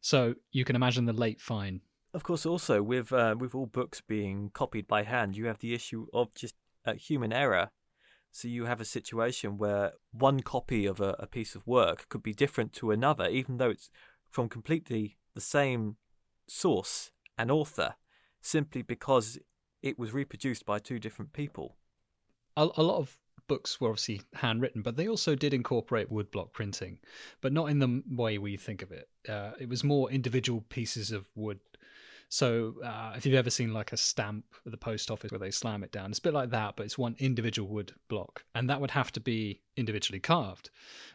So 0.00 0.34
you 0.52 0.64
can 0.64 0.76
imagine 0.76 1.04
the 1.04 1.12
late 1.12 1.40
fine. 1.40 1.80
Of 2.14 2.22
course, 2.22 2.46
also 2.46 2.82
with 2.82 3.12
uh, 3.12 3.36
with 3.38 3.54
all 3.54 3.66
books 3.66 4.00
being 4.00 4.50
copied 4.54 4.88
by 4.88 5.02
hand, 5.02 5.36
you 5.36 5.46
have 5.46 5.58
the 5.58 5.74
issue 5.74 6.06
of 6.14 6.32
just 6.34 6.54
uh, 6.86 6.94
human 6.94 7.32
error 7.32 7.70
so 8.30 8.48
you 8.48 8.66
have 8.66 8.80
a 8.80 8.84
situation 8.84 9.58
where 9.58 9.92
one 10.12 10.40
copy 10.40 10.86
of 10.86 11.00
a, 11.00 11.16
a, 11.18 11.26
piece 11.26 11.54
of 11.54 11.66
work 11.66 12.08
could 12.08 12.22
be 12.22 12.34
different 12.34 12.72
to 12.74 12.90
another, 12.90 13.28
even 13.28 13.56
though 13.56 13.70
it's 13.70 13.90
from 14.30 14.48
completely 14.48 15.16
the 15.34 15.40
same 15.40 15.96
source 16.48 17.10
and 17.36 17.50
author, 17.50 17.94
simply 18.40 18.82
because 18.82 19.38
it 19.82 19.98
was 19.98 20.12
reproduced 20.12 20.66
by 20.66 20.78
two 20.78 20.98
different 20.98 21.32
people. 21.32 21.76
A, 22.56 22.68
a 22.76 22.82
lot 22.82 22.98
of 22.98 23.18
books 23.46 23.80
were 23.80 23.88
obviously 23.88 24.22
handwritten, 24.34 24.82
but 24.82 24.96
they 24.96 25.08
also 25.08 25.34
did 25.34 25.54
incorporate 25.54 26.12
woodblock 26.12 26.52
printing, 26.52 26.98
but 27.40 27.52
not 27.52 27.70
in 27.70 27.78
the 27.78 28.02
way 28.10 28.38
we 28.38 28.56
think 28.56 28.82
of 28.82 28.92
it. 28.92 29.08
Uh, 29.28 29.52
it 29.58 29.68
was 29.68 29.84
more 29.84 30.10
individual 30.10 30.64
pieces 30.68 31.12
of 31.12 31.28
wood 31.34 31.60
so 32.28 32.74
uh, 32.84 33.14
if 33.16 33.24
you've 33.24 33.34
ever 33.34 33.50
seen 33.50 33.72
like 33.72 33.92
a 33.92 33.96
stamp 33.96 34.44
at 34.66 34.72
the 34.72 34.78
post 34.78 35.10
office 35.10 35.30
where 35.30 35.38
they 35.38 35.50
slam 35.50 35.82
it 35.82 35.92
down, 35.92 36.10
it's 36.10 36.18
a 36.18 36.22
bit 36.22 36.34
like 36.34 36.50
that, 36.50 36.76
but 36.76 36.84
it's 36.84 36.98
one 36.98 37.16
individual 37.18 37.68
wood 37.68 37.92
block, 38.08 38.44
and 38.54 38.68
that 38.68 38.80
would 38.80 38.90
have 38.90 39.10
to 39.12 39.20
be 39.20 39.62
individually 39.76 40.20
carved. 40.20 40.70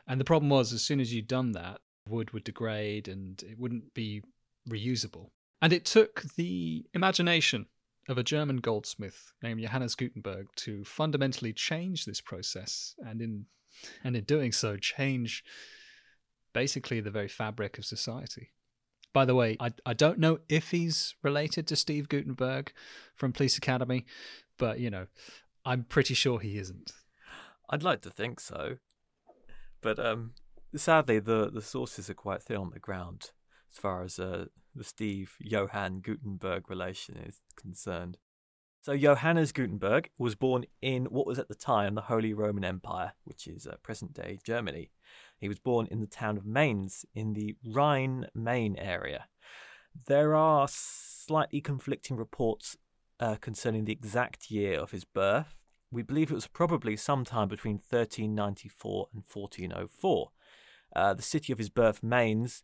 And 0.07 0.19
the 0.19 0.25
problem 0.25 0.49
was, 0.49 0.73
as 0.73 0.81
soon 0.81 0.99
as 0.99 1.13
you'd 1.13 1.27
done 1.27 1.51
that, 1.51 1.81
wood 2.09 2.31
would 2.31 2.43
degrade 2.43 3.07
and 3.07 3.41
it 3.43 3.59
wouldn't 3.59 3.93
be 3.93 4.23
reusable. 4.67 5.29
And 5.61 5.71
it 5.71 5.85
took 5.85 6.23
the 6.35 6.85
imagination 6.93 7.67
of 8.09 8.17
a 8.17 8.23
German 8.23 8.57
goldsmith 8.57 9.31
named 9.41 9.61
Johannes 9.61 9.95
Gutenberg 9.95 10.47
to 10.57 10.83
fundamentally 10.83 11.53
change 11.53 12.05
this 12.05 12.21
process 12.21 12.95
and 12.99 13.21
in 13.21 13.45
and 14.03 14.15
in 14.15 14.23
doing 14.23 14.51
so 14.51 14.77
change 14.77 15.43
basically 16.53 16.99
the 16.99 17.11
very 17.11 17.27
fabric 17.27 17.77
of 17.77 17.85
society. 17.85 18.51
By 19.13 19.25
the 19.25 19.35
way, 19.35 19.57
I 19.59 19.71
I 19.85 19.93
don't 19.93 20.19
know 20.19 20.39
if 20.49 20.71
he's 20.71 21.15
related 21.23 21.67
to 21.67 21.75
Steve 21.75 22.09
Guttenberg 22.09 22.73
from 23.15 23.31
Police 23.31 23.57
Academy, 23.57 24.05
but 24.57 24.79
you 24.79 24.89
know, 24.89 25.07
I'm 25.65 25.83
pretty 25.83 26.13
sure 26.13 26.39
he 26.39 26.57
isn't. 26.57 26.91
I'd 27.69 27.83
like 27.83 28.01
to 28.01 28.09
think 28.09 28.39
so, 28.39 28.77
but 29.81 29.97
um, 29.97 30.33
sadly, 30.75 31.19
the 31.19 31.49
the 31.49 31.61
sources 31.61 32.09
are 32.09 32.15
quite 32.15 32.43
thin 32.43 32.57
on 32.57 32.71
the 32.71 32.79
ground 32.79 33.31
as 33.73 33.79
far 33.79 34.03
as 34.03 34.19
uh, 34.19 34.45
the 34.75 34.83
Steve 34.83 35.35
Johann 35.39 35.99
Gutenberg 35.99 36.69
relation 36.69 37.17
is 37.17 37.41
concerned. 37.55 38.17
So 38.81 38.97
Johannes 38.97 39.51
Gutenberg 39.51 40.09
was 40.19 40.35
born 40.35 40.65
in 40.81 41.05
what 41.05 41.25
was 41.25 41.39
at 41.39 41.47
the 41.47 41.55
time 41.55 41.95
the 41.95 42.01
Holy 42.01 42.33
Roman 42.33 42.65
Empire, 42.65 43.13
which 43.23 43.47
is 43.47 43.65
uh, 43.65 43.77
present 43.81 44.13
day 44.13 44.39
Germany. 44.43 44.91
He 45.37 45.47
was 45.47 45.59
born 45.59 45.87
in 45.89 46.01
the 46.01 46.07
town 46.07 46.37
of 46.37 46.45
Mainz 46.45 47.05
in 47.15 47.33
the 47.33 47.55
Rhine 47.65 48.27
Main 48.35 48.75
area. 48.77 49.27
There 50.05 50.35
are 50.35 50.67
slightly 50.69 51.61
conflicting 51.61 52.17
reports 52.17 52.77
uh, 53.19 53.35
concerning 53.35 53.85
the 53.85 53.93
exact 53.93 54.51
year 54.51 54.79
of 54.79 54.91
his 54.91 55.05
birth. 55.05 55.55
We 55.91 56.01
believe 56.01 56.31
it 56.31 56.35
was 56.35 56.47
probably 56.47 56.97
sometime 56.97 57.47
between 57.47 57.75
1394 57.75 59.07
and 59.13 59.23
1404. 59.23 60.31
Uh, 60.95 61.13
the 61.13 61.21
city 61.21 61.53
of 61.53 61.59
his 61.59 61.69
birth, 61.69 62.03
Mainz, 62.03 62.63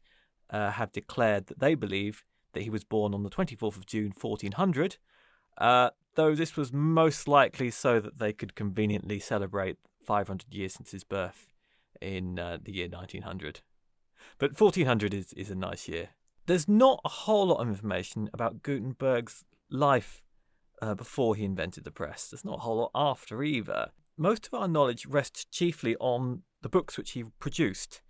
uh, 0.50 0.72
have 0.72 0.92
declared 0.92 1.48
that 1.48 1.60
they 1.60 1.76
believe 1.76 2.24
that 2.54 2.64
he 2.64 2.70
was 2.70 2.84
born 2.84 3.14
on 3.14 3.24
the 3.24 3.30
24th 3.30 3.78
of 3.78 3.86
June 3.86 4.12
1400, 4.20 4.98
uh, 5.58 5.90
though 6.16 6.36
this 6.36 6.56
was 6.56 6.74
most 6.74 7.28
likely 7.28 7.70
so 7.70 8.00
that 8.00 8.18
they 8.20 8.34
could 8.34 8.56
conveniently 8.56 9.20
celebrate 9.20 9.78
500 10.06 10.54
years 10.54 10.74
since 10.74 10.92
his 10.92 11.04
birth 11.04 11.54
in 12.02 12.40
uh, 12.40 12.58
the 12.64 12.72
year 12.72 12.88
1900. 12.88 13.62
But 14.38 14.60
1400 14.60 15.14
is, 15.14 15.34
is 15.34 15.52
a 15.52 15.56
nice 15.56 15.88
year. 15.88 16.10
There's 16.46 16.68
not 16.68 17.02
a 17.06 17.10
whole 17.10 17.48
lot 17.48 17.62
of 17.62 17.68
information 17.68 18.30
about 18.34 18.64
Gutenberg's 18.64 19.44
life 19.70 20.24
uh, 20.82 20.96
before 20.96 21.36
he 21.36 21.44
invented 21.44 21.84
the 21.84 21.92
press. 21.92 22.30
There's 22.30 22.46
not 22.46 22.58
a 22.58 22.62
whole 22.62 22.78
lot 22.78 22.92
after 22.96 23.44
either. 23.44 23.90
Most 24.18 24.48
of 24.48 24.54
our 24.54 24.68
knowledge 24.68 25.06
rests 25.06 25.46
chiefly 25.46 25.96
on 26.00 26.44
the 26.62 26.70
books 26.70 26.98
which 26.98 27.12
he 27.12 27.24
produced 27.40 28.02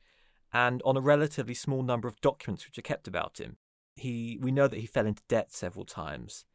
and 0.54 0.82
on 0.84 0.98
a 0.98 1.02
relatively 1.02 1.54
small 1.54 1.84
number 1.84 2.08
of 2.08 2.22
documents 2.22 2.66
which 2.66 2.78
are 2.78 2.84
kept 2.84 3.08
about 3.08 3.40
him. 3.40 3.58
He, 3.96 4.38
we 4.42 4.52
know 4.52 4.68
that 4.68 4.80
he 4.80 4.86
fell 4.86 5.06
into 5.06 5.24
debt 5.28 5.52
several 5.52 5.86
times, 5.86 6.46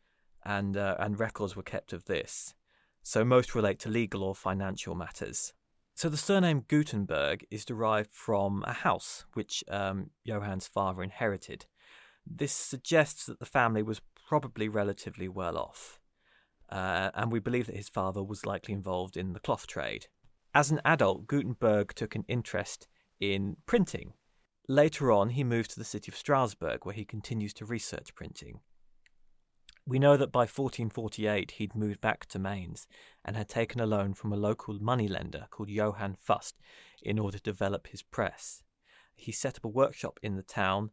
and 0.44 0.76
uh, 0.76 0.96
and 0.98 1.18
records 1.18 1.54
were 1.54 1.62
kept 1.62 1.92
of 1.92 2.04
this. 2.04 2.54
So 3.02 3.24
most 3.24 3.54
relate 3.54 3.78
to 3.80 3.90
legal 3.90 4.22
or 4.22 4.34
financial 4.34 4.94
matters. 4.94 5.52
So 5.94 6.08
the 6.08 6.16
surname 6.16 6.64
Gutenberg 6.66 7.46
is 7.50 7.64
derived 7.64 8.12
from 8.12 8.64
a 8.66 8.72
house 8.72 9.26
which 9.34 9.62
um, 9.68 10.10
Johann's 10.26 10.66
father 10.66 11.02
inherited. 11.02 11.66
This 12.26 12.52
suggests 12.52 13.26
that 13.26 13.38
the 13.38 13.46
family 13.46 13.82
was 13.82 14.00
probably 14.26 14.68
relatively 14.68 15.28
well 15.28 15.58
off, 15.58 16.00
uh, 16.70 17.10
and 17.14 17.30
we 17.30 17.38
believe 17.38 17.66
that 17.66 17.76
his 17.76 17.90
father 17.90 18.24
was 18.24 18.46
likely 18.46 18.74
involved 18.74 19.16
in 19.16 19.34
the 19.34 19.40
cloth 19.40 19.66
trade. 19.66 20.06
As 20.54 20.70
an 20.70 20.80
adult, 20.84 21.26
Gutenberg 21.26 21.94
took 21.94 22.14
an 22.14 22.24
interest 22.26 22.88
in 23.20 23.56
printing. 23.66 24.14
Later 24.68 25.12
on, 25.12 25.30
he 25.30 25.44
moved 25.44 25.70
to 25.72 25.78
the 25.78 25.84
city 25.84 26.10
of 26.10 26.16
Strasbourg, 26.16 26.84
where 26.84 26.94
he 26.94 27.04
continues 27.04 27.52
to 27.54 27.66
research 27.66 28.14
printing. 28.14 28.60
We 29.86 29.98
know 29.98 30.16
that 30.16 30.32
by 30.32 30.40
1448 30.40 31.52
he'd 31.52 31.74
moved 31.74 32.00
back 32.00 32.24
to 32.26 32.38
Mainz 32.38 32.86
and 33.22 33.36
had 33.36 33.48
taken 33.48 33.80
a 33.80 33.86
loan 33.86 34.14
from 34.14 34.32
a 34.32 34.36
local 34.36 34.78
moneylender 34.80 35.46
called 35.50 35.68
Johann 35.68 36.16
Fust 36.18 36.56
in 37.02 37.18
order 37.18 37.36
to 37.36 37.42
develop 37.42 37.88
his 37.88 38.02
press. 38.02 38.62
He 39.14 39.30
set 39.30 39.56
up 39.58 39.64
a 39.64 39.68
workshop 39.68 40.18
in 40.22 40.36
the 40.36 40.42
town, 40.42 40.90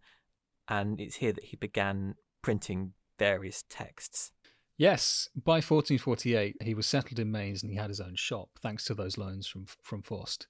and 0.67 0.99
it's 0.99 1.15
here 1.15 1.31
that 1.31 1.45
he 1.45 1.55
began 1.55 2.15
printing 2.41 2.93
various 3.17 3.63
texts. 3.69 4.33
Yes, 4.77 5.29
by 5.35 5.61
1448 5.61 6.57
he 6.61 6.73
was 6.73 6.85
settled 6.85 7.19
in 7.19 7.31
Mainz 7.31 7.61
and 7.61 7.71
he 7.71 7.77
had 7.77 7.89
his 7.89 8.01
own 8.01 8.15
shop, 8.15 8.49
thanks 8.61 8.83
to 8.85 8.93
those 8.93 9.17
loans 9.17 9.47
from 9.47 9.67
from 9.81 10.01
Fust. 10.01 10.47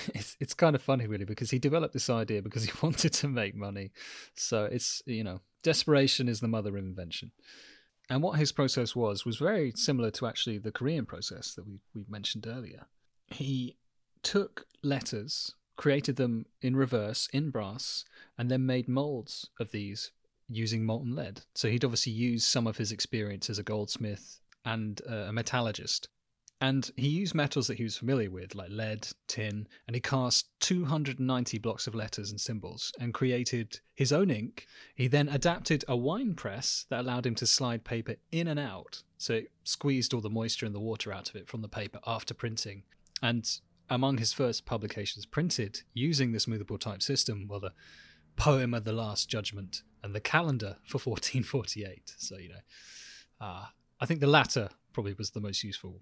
it's 0.14 0.36
it's 0.40 0.54
kind 0.54 0.74
of 0.74 0.82
funny 0.82 1.06
really 1.06 1.24
because 1.24 1.50
he 1.50 1.58
developed 1.58 1.94
this 1.94 2.10
idea 2.10 2.42
because 2.42 2.64
he 2.64 2.72
wanted 2.82 3.12
to 3.14 3.28
make 3.28 3.54
money. 3.54 3.92
So 4.34 4.64
it's 4.64 5.02
you 5.06 5.24
know 5.24 5.40
desperation 5.62 6.28
is 6.28 6.40
the 6.40 6.48
mother 6.48 6.76
of 6.76 6.84
invention. 6.84 7.32
And 8.10 8.22
what 8.22 8.38
his 8.38 8.52
process 8.52 8.94
was 8.94 9.24
was 9.24 9.36
very 9.36 9.72
similar 9.74 10.10
to 10.12 10.26
actually 10.26 10.58
the 10.58 10.72
Korean 10.72 11.06
process 11.06 11.54
that 11.54 11.66
we 11.66 11.80
we 11.94 12.04
mentioned 12.08 12.46
earlier. 12.46 12.86
He 13.26 13.76
took 14.22 14.66
letters, 14.82 15.54
created 15.76 16.16
them 16.16 16.46
in 16.60 16.76
reverse 16.76 17.28
in 17.32 17.50
brass, 17.50 18.04
and 18.36 18.50
then 18.50 18.66
made 18.66 18.88
molds 18.88 19.48
of 19.58 19.70
these 19.72 20.12
using 20.48 20.84
molten 20.84 21.14
lead. 21.14 21.42
So 21.54 21.68
he'd 21.68 21.84
obviously 21.84 22.12
used 22.12 22.44
some 22.44 22.66
of 22.66 22.76
his 22.76 22.92
experience 22.92 23.48
as 23.48 23.58
a 23.58 23.62
goldsmith 23.62 24.40
and 24.64 25.00
uh, 25.08 25.28
a 25.28 25.32
metallurgist 25.32 26.08
and 26.62 26.92
he 26.96 27.08
used 27.08 27.34
metals 27.34 27.66
that 27.66 27.78
he 27.78 27.82
was 27.82 27.96
familiar 27.96 28.30
with, 28.30 28.54
like 28.54 28.70
lead, 28.70 29.08
tin, 29.26 29.66
and 29.88 29.96
he 29.96 30.00
cast 30.00 30.46
290 30.60 31.58
blocks 31.58 31.88
of 31.88 31.94
letters 31.96 32.30
and 32.30 32.40
symbols 32.40 32.92
and 33.00 33.12
created 33.12 33.80
his 33.96 34.12
own 34.12 34.30
ink. 34.30 34.68
He 34.94 35.08
then 35.08 35.28
adapted 35.28 35.84
a 35.88 35.96
wine 35.96 36.34
press 36.34 36.86
that 36.88 37.00
allowed 37.00 37.26
him 37.26 37.34
to 37.34 37.48
slide 37.48 37.82
paper 37.82 38.14
in 38.30 38.46
and 38.46 38.60
out. 38.60 39.02
So 39.18 39.34
it 39.34 39.50
squeezed 39.64 40.14
all 40.14 40.20
the 40.20 40.30
moisture 40.30 40.64
and 40.64 40.72
the 40.72 40.78
water 40.78 41.12
out 41.12 41.28
of 41.28 41.34
it 41.34 41.48
from 41.48 41.62
the 41.62 41.68
paper 41.68 41.98
after 42.06 42.32
printing. 42.32 42.84
And 43.20 43.44
among 43.90 44.18
his 44.18 44.32
first 44.32 44.64
publications 44.64 45.26
printed 45.26 45.82
using 45.94 46.30
this 46.30 46.46
movable 46.46 46.78
type 46.78 47.02
system 47.02 47.48
were 47.48 47.58
the 47.58 47.72
Poem 48.36 48.72
of 48.72 48.84
the 48.84 48.92
Last 48.92 49.28
Judgment 49.28 49.82
and 50.04 50.14
the 50.14 50.20
Calendar 50.20 50.76
for 50.84 50.98
1448. 50.98 52.14
So, 52.18 52.38
you 52.38 52.50
know, 52.50 52.54
uh, 53.40 53.64
I 54.00 54.06
think 54.06 54.20
the 54.20 54.28
latter 54.28 54.68
probably 54.92 55.14
was 55.14 55.30
the 55.30 55.40
most 55.40 55.64
useful 55.64 55.98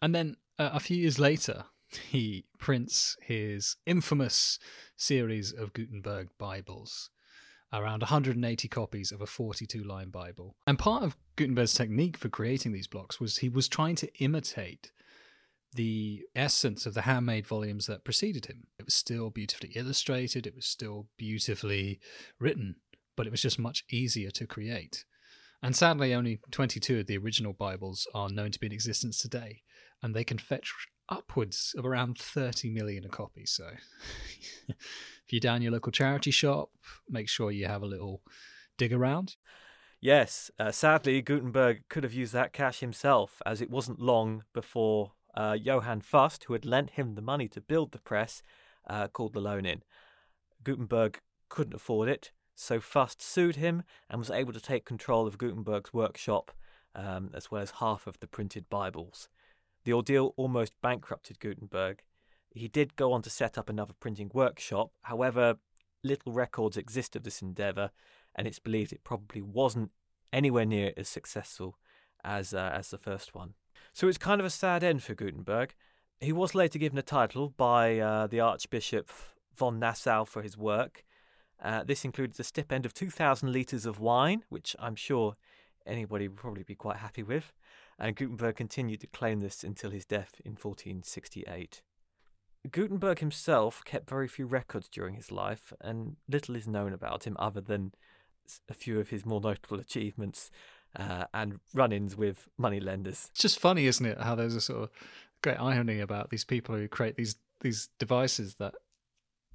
and 0.00 0.14
then 0.14 0.36
uh, 0.58 0.70
a 0.72 0.80
few 0.80 0.96
years 0.96 1.18
later, 1.18 1.64
he 2.10 2.44
prints 2.58 3.16
his 3.22 3.76
infamous 3.86 4.58
series 4.96 5.52
of 5.52 5.72
Gutenberg 5.72 6.28
Bibles, 6.38 7.10
around 7.72 8.02
180 8.02 8.68
copies 8.68 9.12
of 9.12 9.20
a 9.20 9.26
42 9.26 9.82
line 9.82 10.10
Bible. 10.10 10.56
And 10.66 10.78
part 10.78 11.02
of 11.02 11.16
Gutenberg's 11.36 11.74
technique 11.74 12.16
for 12.16 12.28
creating 12.28 12.72
these 12.72 12.86
blocks 12.86 13.20
was 13.20 13.38
he 13.38 13.48
was 13.48 13.68
trying 13.68 13.96
to 13.96 14.12
imitate 14.18 14.92
the 15.74 16.22
essence 16.34 16.86
of 16.86 16.94
the 16.94 17.02
handmade 17.02 17.46
volumes 17.46 17.86
that 17.86 18.04
preceded 18.04 18.46
him. 18.46 18.66
It 18.78 18.86
was 18.86 18.94
still 18.94 19.30
beautifully 19.30 19.70
illustrated, 19.74 20.46
it 20.46 20.54
was 20.54 20.66
still 20.66 21.06
beautifully 21.16 22.00
written, 22.38 22.76
but 23.16 23.26
it 23.26 23.30
was 23.30 23.42
just 23.42 23.58
much 23.58 23.84
easier 23.90 24.30
to 24.30 24.46
create. 24.46 25.04
And 25.62 25.74
sadly, 25.74 26.14
only 26.14 26.40
22 26.50 27.00
of 27.00 27.06
the 27.06 27.18
original 27.18 27.52
Bibles 27.52 28.06
are 28.14 28.28
known 28.28 28.52
to 28.52 28.60
be 28.60 28.66
in 28.68 28.72
existence 28.72 29.18
today 29.18 29.62
and 30.02 30.14
they 30.14 30.24
can 30.24 30.38
fetch 30.38 30.72
upwards 31.08 31.74
of 31.76 31.86
around 31.86 32.18
30 32.18 32.70
million 32.70 33.04
a 33.04 33.08
copy. 33.08 33.46
So 33.46 33.70
if 34.68 34.76
you're 35.30 35.40
down 35.40 35.62
your 35.62 35.72
local 35.72 35.92
charity 35.92 36.30
shop, 36.30 36.70
make 37.08 37.28
sure 37.28 37.50
you 37.50 37.66
have 37.66 37.82
a 37.82 37.86
little 37.86 38.22
dig 38.76 38.92
around. 38.92 39.36
Yes, 40.00 40.50
uh, 40.60 40.70
sadly, 40.70 41.20
Gutenberg 41.22 41.82
could 41.88 42.04
have 42.04 42.14
used 42.14 42.32
that 42.32 42.52
cash 42.52 42.78
himself, 42.78 43.42
as 43.44 43.60
it 43.60 43.70
wasn't 43.70 44.00
long 44.00 44.44
before 44.54 45.12
uh, 45.34 45.56
Johann 45.60 46.02
Fust, 46.02 46.44
who 46.44 46.52
had 46.52 46.64
lent 46.64 46.90
him 46.90 47.14
the 47.14 47.22
money 47.22 47.48
to 47.48 47.60
build 47.60 47.90
the 47.90 47.98
press, 47.98 48.42
uh, 48.88 49.08
called 49.08 49.32
the 49.32 49.40
loan 49.40 49.66
in. 49.66 49.82
Gutenberg 50.62 51.20
couldn't 51.48 51.74
afford 51.74 52.08
it, 52.08 52.30
so 52.54 52.80
Fust 52.80 53.20
sued 53.20 53.56
him 53.56 53.82
and 54.08 54.20
was 54.20 54.30
able 54.30 54.52
to 54.52 54.60
take 54.60 54.84
control 54.84 55.26
of 55.26 55.38
Gutenberg's 55.38 55.92
workshop, 55.92 56.52
um, 56.94 57.30
as 57.34 57.50
well 57.50 57.62
as 57.62 57.72
half 57.72 58.06
of 58.06 58.20
the 58.20 58.28
printed 58.28 58.70
Bibles. 58.70 59.28
The 59.88 59.94
ordeal 59.94 60.34
almost 60.36 60.78
bankrupted 60.82 61.40
Gutenberg. 61.40 62.02
He 62.50 62.68
did 62.68 62.94
go 62.94 63.14
on 63.14 63.22
to 63.22 63.30
set 63.30 63.56
up 63.56 63.70
another 63.70 63.94
printing 63.98 64.30
workshop, 64.34 64.90
however, 65.04 65.56
little 66.04 66.30
records 66.30 66.76
exist 66.76 67.16
of 67.16 67.22
this 67.22 67.40
endeavour, 67.40 67.90
and 68.34 68.46
it's 68.46 68.58
believed 68.58 68.92
it 68.92 69.02
probably 69.02 69.40
wasn't 69.40 69.90
anywhere 70.30 70.66
near 70.66 70.92
as 70.98 71.08
successful 71.08 71.78
as, 72.22 72.52
uh, 72.52 72.70
as 72.74 72.90
the 72.90 72.98
first 72.98 73.34
one. 73.34 73.54
So 73.94 74.08
it's 74.08 74.18
kind 74.18 74.42
of 74.42 74.46
a 74.46 74.50
sad 74.50 74.84
end 74.84 75.02
for 75.02 75.14
Gutenberg. 75.14 75.74
He 76.20 76.34
was 76.34 76.54
later 76.54 76.78
given 76.78 76.98
a 76.98 77.02
title 77.02 77.48
by 77.48 77.98
uh, 77.98 78.26
the 78.26 78.40
Archbishop 78.40 79.10
von 79.56 79.78
Nassau 79.78 80.26
for 80.26 80.42
his 80.42 80.58
work. 80.58 81.02
Uh, 81.62 81.82
this 81.82 82.04
included 82.04 82.38
a 82.38 82.44
stipend 82.44 82.84
of 82.84 82.92
2,000 82.92 83.50
litres 83.50 83.86
of 83.86 83.98
wine, 83.98 84.44
which 84.50 84.76
I'm 84.78 84.96
sure 84.96 85.36
anybody 85.86 86.28
would 86.28 86.36
probably 86.36 86.64
be 86.64 86.74
quite 86.74 86.98
happy 86.98 87.22
with 87.22 87.54
and 87.98 88.16
Gutenberg 88.16 88.56
continued 88.56 89.00
to 89.00 89.06
claim 89.06 89.40
this 89.40 89.64
until 89.64 89.90
his 89.90 90.04
death 90.04 90.40
in 90.44 90.52
1468. 90.52 91.82
Gutenberg 92.70 93.20
himself 93.20 93.82
kept 93.84 94.10
very 94.10 94.28
few 94.28 94.46
records 94.46 94.88
during 94.88 95.14
his 95.14 95.32
life, 95.32 95.72
and 95.80 96.16
little 96.28 96.56
is 96.56 96.68
known 96.68 96.92
about 96.92 97.24
him 97.24 97.36
other 97.38 97.60
than 97.60 97.92
a 98.68 98.74
few 98.74 98.98
of 98.98 99.10
his 99.10 99.26
more 99.26 99.40
notable 99.40 99.78
achievements. 99.78 100.50
uh, 100.96 101.24
and 101.34 101.60
run-ins 101.74 102.16
with 102.16 102.48
moneylenders. 102.56 103.28
It's 103.30 103.40
just 103.40 103.60
funny, 103.60 103.86
isn't 103.86 104.04
it? 104.04 104.18
How 104.20 104.34
there's 104.34 104.54
a 104.54 104.60
sort 104.60 104.84
of 104.84 104.90
great 105.42 105.60
irony 105.60 106.00
about 106.00 106.30
these 106.30 106.44
people 106.44 106.76
who 106.76 106.88
create 106.88 107.16
these 107.16 107.36
these 107.60 107.88
devices 107.98 108.54
that 108.56 108.74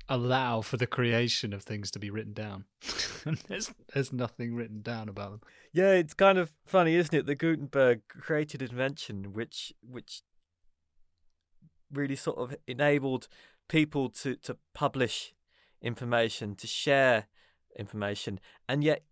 allow 0.10 0.62
for 0.62 0.77
the 0.77 0.88
creation 0.88 1.53
of 1.53 1.63
things 1.63 1.89
to 1.91 2.00
be 2.00 2.10
written 2.10 2.33
down. 2.33 2.65
and 3.25 3.38
there's 3.48 3.72
there's 3.93 4.12
nothing 4.13 4.55
written 4.55 4.81
down 4.81 5.10
about 5.10 5.31
them. 5.31 5.41
Yeah, 5.72 5.91
it's 5.91 6.13
kind 6.13 6.38
of 6.38 6.53
funny, 6.65 6.95
isn't 6.95 7.13
it? 7.13 7.25
That 7.25 7.36
Gutenberg 7.36 8.01
created 8.07 8.62
an 8.62 8.69
invention 8.69 9.33
which 9.33 9.74
which 9.81 10.22
really 11.91 12.15
sort 12.15 12.38
of 12.38 12.55
enabled 12.67 13.27
people 13.69 14.10
to, 14.10 14.36
to 14.36 14.57
publish 14.74 15.33
information, 15.81 16.55
to 16.55 16.67
share 16.67 17.27
information, 17.77 18.39
and 18.67 18.83
yet 18.83 19.03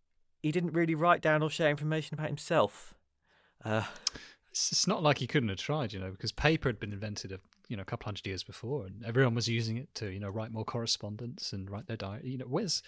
he 0.41 0.51
didn't 0.51 0.73
really 0.73 0.95
write 0.95 1.21
down 1.21 1.43
or 1.43 1.49
share 1.49 1.69
information 1.69 2.15
about 2.15 2.27
himself. 2.27 2.95
Uh, 3.63 3.83
It's, 4.51 4.71
it's 4.71 4.87
not 4.87 5.01
like 5.01 5.19
he 5.19 5.27
couldn't 5.27 5.49
have 5.49 5.57
tried, 5.57 5.93
you 5.93 5.99
know, 5.99 6.11
because 6.11 6.31
paper 6.31 6.67
had 6.67 6.79
been 6.79 6.91
invented 6.91 7.31
a 7.31 7.39
you 7.71 7.77
know 7.77 7.81
a 7.81 7.85
couple 7.85 8.05
hundred 8.05 8.27
years 8.27 8.43
before, 8.43 8.85
and 8.85 9.03
everyone 9.05 9.33
was 9.33 9.47
using 9.47 9.77
it 9.77 9.95
to 9.95 10.11
you 10.11 10.19
know 10.19 10.29
write 10.29 10.51
more 10.51 10.65
correspondence 10.65 11.53
and 11.53 11.71
write 11.71 11.87
their 11.87 11.97
diary. 11.97 12.29
You 12.29 12.37
know, 12.39 12.45
where's 12.45 12.83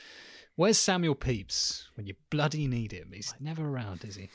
where's 0.56 0.78
Samuel 0.78 1.16
Pepys 1.16 1.86
when 1.96 2.06
you 2.06 2.16
bloody 2.30 2.68
need 2.68 2.92
him? 2.92 3.12
He's 3.14 3.34
never 3.40 3.68
around, 3.68 4.04
is 4.04 4.16
he? 4.16 4.30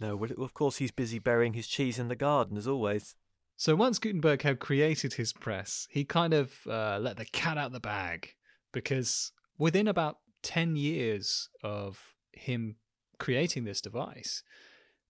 no, 0.00 0.16
well, 0.16 0.30
of 0.38 0.54
course 0.54 0.76
he's 0.76 0.90
busy 0.90 1.18
burying 1.18 1.52
his 1.52 1.66
cheese 1.66 1.98
in 1.98 2.08
the 2.08 2.16
garden 2.16 2.56
as 2.56 2.66
always. 2.66 3.16
So 3.56 3.76
once 3.76 3.98
Gutenberg 3.98 4.42
had 4.42 4.58
created 4.58 5.14
his 5.14 5.34
press, 5.34 5.86
he 5.90 6.04
kind 6.04 6.32
of 6.32 6.54
uh, 6.66 6.98
let 6.98 7.18
the 7.18 7.26
cat 7.26 7.58
out 7.58 7.66
of 7.66 7.72
the 7.72 7.80
bag 7.80 8.34
because 8.72 9.32
within 9.58 9.86
about 9.86 10.18
10 10.42 10.76
years 10.76 11.50
of 11.62 12.14
him 12.32 12.76
creating 13.18 13.64
this 13.64 13.82
device, 13.82 14.42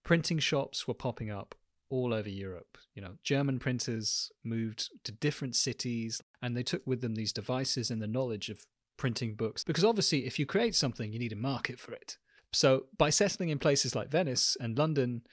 printing 0.03 0.39
shops 0.39 0.85
were 0.85 0.93
popping 0.93 1.31
up 1.31 1.55
all 1.91 2.13
over 2.13 2.29
Europe. 2.29 2.77
You 2.95 3.01
know, 3.01 3.15
German 3.23 3.59
printers 3.59 4.31
moved 4.43 4.89
to 5.03 5.11
different 5.11 5.55
cities 5.55 6.21
and 6.41 6.55
they 6.55 6.63
took 6.63 6.81
with 6.87 7.01
them 7.01 7.15
these 7.15 7.33
devices 7.33 7.91
and 7.91 8.01
the 8.01 8.07
knowledge 8.07 8.49
of 8.49 8.65
printing 8.97 9.35
books 9.35 9.63
because 9.63 9.83
obviously 9.83 10.27
if 10.27 10.37
you 10.37 10.45
create 10.45 10.75
something 10.75 11.11
you 11.11 11.19
need 11.19 11.33
a 11.33 11.35
market 11.35 11.79
for 11.79 11.91
it. 11.91 12.17
So 12.53 12.85
by 12.97 13.09
settling 13.09 13.49
in 13.49 13.59
places 13.59 13.95
like 13.95 14.11
Venice 14.11 14.57
and 14.59 14.77
London, 14.77 15.23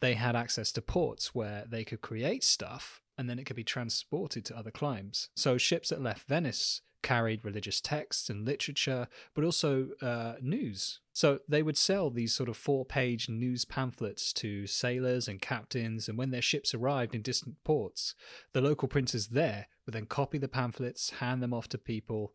they 0.00 0.14
had 0.14 0.36
access 0.36 0.70
to 0.72 0.82
ports 0.82 1.34
where 1.34 1.64
they 1.68 1.84
could 1.84 2.00
create 2.00 2.44
stuff 2.44 3.00
and 3.16 3.28
then 3.28 3.38
it 3.38 3.44
could 3.44 3.56
be 3.56 3.64
transported 3.64 4.44
to 4.46 4.56
other 4.56 4.70
climes. 4.70 5.30
So 5.34 5.58
ships 5.58 5.88
that 5.88 6.02
left 6.02 6.28
Venice 6.28 6.82
carried 7.02 7.44
religious 7.44 7.80
texts 7.80 8.28
and 8.28 8.44
literature, 8.44 9.08
but 9.34 9.44
also 9.44 9.88
uh, 10.02 10.34
news. 10.40 11.00
So 11.12 11.40
they 11.48 11.62
would 11.62 11.76
sell 11.76 12.10
these 12.10 12.34
sort 12.34 12.48
of 12.48 12.56
four 12.56 12.84
page 12.84 13.28
news 13.28 13.64
pamphlets 13.64 14.32
to 14.34 14.66
sailors 14.66 15.28
and 15.28 15.40
captains, 15.40 16.08
and 16.08 16.16
when 16.16 16.30
their 16.30 16.42
ships 16.42 16.74
arrived 16.74 17.14
in 17.14 17.22
distant 17.22 17.56
ports, 17.64 18.14
the 18.52 18.60
local 18.60 18.88
printers 18.88 19.28
there 19.28 19.66
would 19.84 19.94
then 19.94 20.06
copy 20.06 20.38
the 20.38 20.48
pamphlets, 20.48 21.10
hand 21.10 21.42
them 21.42 21.54
off 21.54 21.68
to 21.68 21.78
people 21.78 22.32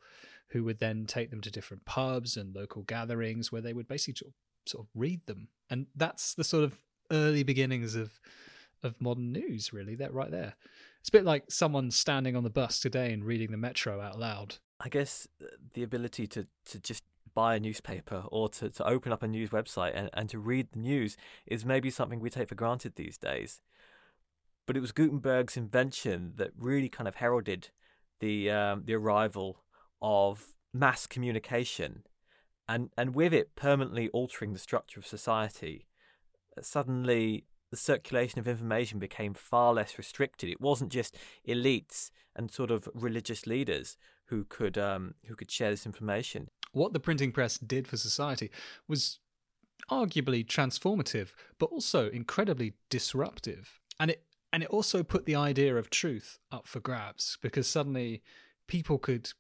who 0.50 0.64
would 0.64 0.80
then 0.80 1.06
take 1.06 1.30
them 1.30 1.42
to 1.42 1.52
different 1.52 1.86
pubs 1.86 2.38
and 2.38 2.56
local 2.56 2.84
gatherings 2.84 3.52
where 3.52 3.62
they 3.62 3.74
would 3.74 3.88
basically 3.88 4.32
sort 4.66 4.86
of- 4.86 4.90
read 4.94 5.26
them. 5.26 5.48
And 5.70 5.88
that's 5.96 6.34
the 6.34 6.44
sort 6.44 6.64
of 6.64 6.78
early 7.12 7.44
beginnings 7.44 7.96
of 7.96 8.20
of 8.84 9.00
modern 9.00 9.32
news, 9.32 9.72
really. 9.72 9.96
That 9.96 10.14
right 10.14 10.30
there. 10.30 10.56
It's 11.04 11.10
a 11.10 11.12
bit 11.12 11.26
like 11.26 11.52
someone 11.52 11.92
standing 11.92 12.34
on 12.38 12.46
the 12.46 12.50
bus 12.50 12.80
today 12.80 13.12
and 13.12 13.26
reading 13.26 13.52
the 13.52 13.58
Metro 13.58 14.00
out 14.00 14.18
loud. 14.18 14.56
I 14.80 14.88
guess 14.88 15.28
uh, 15.42 15.48
the 15.74 15.84
ability 15.84 16.28
to, 16.28 16.48
to 16.68 16.80
just 16.80 17.04
buy 17.34 17.56
a 17.56 17.60
newspaper 17.60 18.24
or 18.32 18.48
to, 18.48 18.70
to 18.70 18.88
open 18.88 19.12
up 19.12 19.22
a 19.22 19.28
news 19.28 19.50
website 19.50 19.92
and, 19.94 20.10
and 20.14 20.30
to 20.30 20.40
read 20.40 20.70
the 20.72 20.80
news 20.80 21.18
is 21.46 21.66
maybe 21.66 21.90
something 21.90 22.22
we 22.22 22.30
take 22.30 22.48
for 22.48 22.56
granted 22.56 22.96
these 22.96 23.18
days. 23.18 23.62
But 24.66 24.78
it 24.78 24.80
was 24.80 24.94
Gutenberg's 24.94 25.58
invention 25.58 26.36
that 26.38 26.52
really 26.58 26.88
kind 26.88 27.10
of 27.10 27.16
heralded 27.16 27.68
the 28.22 28.50
um, 28.50 28.84
the 28.86 28.94
arrival 28.94 29.60
of 30.02 30.54
mass 30.74 31.06
communication, 31.06 32.04
and 32.66 32.92
and 32.98 33.14
with 33.14 33.34
it 33.34 33.58
permanently 33.58 34.08
altering 34.12 34.54
the 34.54 34.60
structure 34.60 35.02
of 35.02 35.06
society. 35.06 35.86
Suddenly, 36.62 37.44
the 37.74 37.78
circulation 37.78 38.38
of 38.38 38.48
information 38.48 39.00
became 39.00 39.34
far 39.34 39.74
less 39.74 39.98
restricted. 39.98 40.48
It 40.48 40.62
wasn't 40.62 40.92
just 40.92 41.18
elites 41.48 42.12
and 42.36 42.52
sort 42.52 42.70
of 42.70 42.88
religious 42.94 43.48
leaders 43.48 43.98
who 44.26 44.44
could 44.44 44.78
um, 44.78 45.16
who 45.26 45.36
could 45.36 45.50
share 45.50 45.72
this 45.72 45.88
information. 45.88 46.50
What 46.72 46.94
the 46.94 47.00
printing 47.00 47.32
press 47.32 47.58
did 47.58 47.88
for 47.88 47.98
society 47.98 48.52
was 48.88 49.18
arguably 49.90 50.46
transformative, 50.46 51.30
but 51.58 51.72
also 51.72 52.12
incredibly 52.12 52.74
disruptive. 52.92 53.80
And 54.00 54.12
it 54.12 54.24
and 54.52 54.62
it 54.62 54.70
also 54.70 55.02
put 55.02 55.26
the 55.26 55.36
idea 55.36 55.76
of 55.76 55.90
truth 55.90 56.38
up 56.52 56.68
for 56.68 56.80
grabs 56.80 57.40
because 57.42 57.66
suddenly 57.66 58.22
people 58.68 59.00
could 59.00 59.32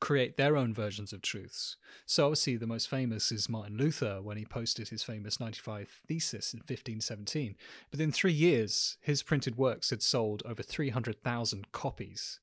create 0.00 0.36
their 0.36 0.56
own 0.56 0.74
versions 0.74 1.12
of 1.12 1.22
truths. 1.22 1.76
So 2.06 2.26
obviously 2.26 2.56
the 2.56 2.66
most 2.66 2.88
famous 2.88 3.32
is 3.32 3.48
Martin 3.48 3.76
Luther 3.76 4.20
when 4.22 4.36
he 4.36 4.44
posted 4.44 4.88
his 4.88 5.02
famous 5.02 5.40
95 5.40 6.00
thesis 6.06 6.52
in 6.52 6.58
1517. 6.60 7.56
But 7.90 8.00
in 8.00 8.12
3 8.12 8.32
years 8.32 8.96
his 9.00 9.22
printed 9.22 9.56
works 9.56 9.90
had 9.90 10.02
sold 10.02 10.42
over 10.44 10.62
300,000 10.62 11.72
copies 11.72 12.40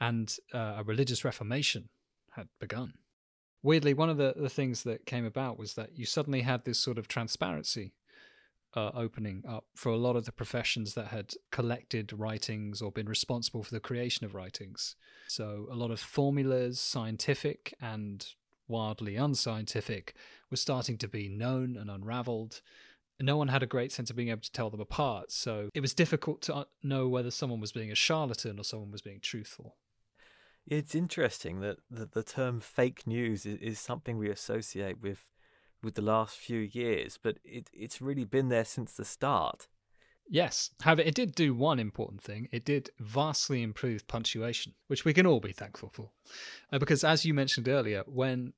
and 0.00 0.36
uh, 0.54 0.76
a 0.78 0.82
religious 0.84 1.24
reformation 1.24 1.88
had 2.32 2.48
begun. 2.60 2.94
Weirdly, 3.62 3.92
one 3.92 4.10
of 4.10 4.18
the, 4.18 4.34
the 4.36 4.48
things 4.48 4.84
that 4.84 5.06
came 5.06 5.24
about 5.24 5.58
was 5.58 5.74
that 5.74 5.98
you 5.98 6.06
suddenly 6.06 6.42
had 6.42 6.64
this 6.64 6.78
sort 6.78 6.98
of 6.98 7.08
transparency 7.08 7.92
uh, 8.74 8.90
opening 8.94 9.42
up 9.48 9.64
for 9.74 9.90
a 9.90 9.96
lot 9.96 10.16
of 10.16 10.24
the 10.24 10.32
professions 10.32 10.94
that 10.94 11.08
had 11.08 11.34
collected 11.50 12.12
writings 12.12 12.82
or 12.82 12.92
been 12.92 13.08
responsible 13.08 13.62
for 13.62 13.72
the 13.72 13.80
creation 13.80 14.24
of 14.24 14.34
writings. 14.34 14.96
So, 15.28 15.66
a 15.70 15.74
lot 15.74 15.90
of 15.90 16.00
formulas, 16.00 16.78
scientific 16.78 17.74
and 17.80 18.26
wildly 18.66 19.16
unscientific, 19.16 20.14
were 20.50 20.56
starting 20.56 20.98
to 20.98 21.08
be 21.08 21.28
known 21.28 21.76
and 21.76 21.90
unraveled. 21.90 22.60
No 23.20 23.36
one 23.36 23.48
had 23.48 23.62
a 23.62 23.66
great 23.66 23.90
sense 23.90 24.10
of 24.10 24.16
being 24.16 24.28
able 24.28 24.42
to 24.42 24.52
tell 24.52 24.70
them 24.70 24.80
apart, 24.80 25.32
so 25.32 25.70
it 25.74 25.80
was 25.80 25.92
difficult 25.92 26.40
to 26.42 26.54
uh, 26.54 26.64
know 26.82 27.08
whether 27.08 27.30
someone 27.30 27.60
was 27.60 27.72
being 27.72 27.90
a 27.90 27.96
charlatan 27.96 28.60
or 28.60 28.64
someone 28.64 28.92
was 28.92 29.02
being 29.02 29.20
truthful. 29.20 29.76
It's 30.66 30.94
interesting 30.94 31.60
that 31.60 31.78
the, 31.90 32.06
the 32.06 32.22
term 32.22 32.60
fake 32.60 33.06
news 33.06 33.46
is, 33.46 33.58
is 33.60 33.80
something 33.80 34.18
we 34.18 34.28
associate 34.28 35.00
with 35.00 35.24
with 35.82 35.94
the 35.94 36.02
last 36.02 36.36
few 36.36 36.58
years, 36.58 37.18
but 37.22 37.38
it, 37.44 37.70
it's 37.72 38.00
really 38.00 38.24
been 38.24 38.48
there 38.48 38.64
since 38.64 38.94
the 38.94 39.04
start. 39.04 39.68
Yes. 40.28 40.70
However, 40.80 41.02
it 41.02 41.14
did 41.14 41.34
do 41.34 41.54
one 41.54 41.78
important 41.78 42.22
thing. 42.22 42.48
It 42.52 42.64
did 42.64 42.90
vastly 42.98 43.62
improve 43.62 44.06
punctuation, 44.06 44.74
which 44.86 45.04
we 45.04 45.14
can 45.14 45.26
all 45.26 45.40
be 45.40 45.52
thankful 45.52 45.90
for. 45.92 46.10
Uh, 46.70 46.78
because, 46.78 47.02
as 47.02 47.24
you 47.24 47.32
mentioned 47.32 47.68
earlier, 47.68 48.02
when 48.06 48.52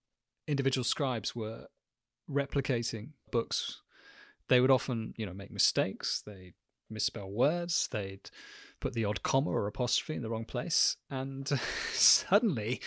individual 0.49 0.85
scribes 0.85 1.37
were 1.37 1.67
replicating 2.29 3.11
books, 3.31 3.83
they 4.49 4.61
would 4.61 4.71
often, 4.71 5.15
you 5.17 5.25
know, 5.25 5.33
make 5.33 5.53
mistakes. 5.53 6.23
They'd 6.27 6.55
misspell 6.91 7.31
words. 7.31 7.89
They'd 7.91 8.31
put 8.81 8.95
the 8.95 9.05
odd 9.05 9.23
comma 9.23 9.51
or 9.51 9.69
apostrophe 9.69 10.17
in 10.17 10.23
the 10.23 10.31
wrong 10.31 10.45
place. 10.45 10.97
And 11.09 11.49
suddenly, 11.93 12.81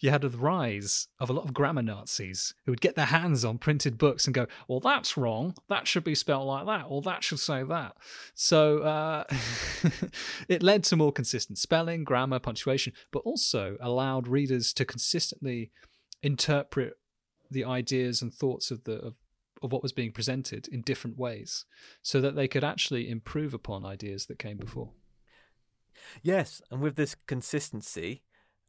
you 0.00 0.10
had 0.10 0.22
the 0.22 0.28
rise 0.28 1.08
of 1.18 1.30
a 1.30 1.32
lot 1.32 1.44
of 1.44 1.54
grammar 1.54 1.82
Nazis 1.82 2.54
who 2.64 2.72
would 2.72 2.80
get 2.80 2.96
their 2.96 3.06
hands 3.06 3.44
on 3.44 3.58
printed 3.58 3.96
books 3.96 4.26
and 4.26 4.34
go, 4.34 4.46
well, 4.68 4.80
that's 4.80 5.16
wrong. 5.16 5.54
That 5.68 5.86
should 5.86 6.04
be 6.04 6.14
spelled 6.14 6.46
like 6.46 6.66
that, 6.66 6.86
or 6.88 7.00
that 7.02 7.24
should 7.24 7.38
say 7.38 7.62
that. 7.62 7.96
So 8.34 8.78
uh, 8.78 9.24
it 10.48 10.62
led 10.62 10.84
to 10.84 10.96
more 10.96 11.12
consistent 11.12 11.58
spelling, 11.58 12.04
grammar, 12.04 12.38
punctuation, 12.38 12.92
but 13.12 13.20
also 13.20 13.76
allowed 13.80 14.28
readers 14.28 14.72
to 14.74 14.84
consistently 14.84 15.70
interpret 16.22 16.94
the 17.50 17.64
ideas 17.64 18.20
and 18.20 18.32
thoughts 18.32 18.70
of 18.70 18.84
the 18.84 18.94
of, 18.94 19.14
of 19.62 19.72
what 19.72 19.82
was 19.82 19.92
being 19.92 20.12
presented 20.12 20.68
in 20.68 20.82
different 20.82 21.18
ways 21.18 21.64
so 22.02 22.20
that 22.20 22.34
they 22.34 22.48
could 22.48 22.64
actually 22.64 23.08
improve 23.08 23.54
upon 23.54 23.86
ideas 23.86 24.26
that 24.26 24.38
came 24.38 24.56
before. 24.56 24.90
Yes, 26.22 26.60
and 26.70 26.80
with 26.80 26.96
this 26.96 27.14
consistency, 27.26 28.22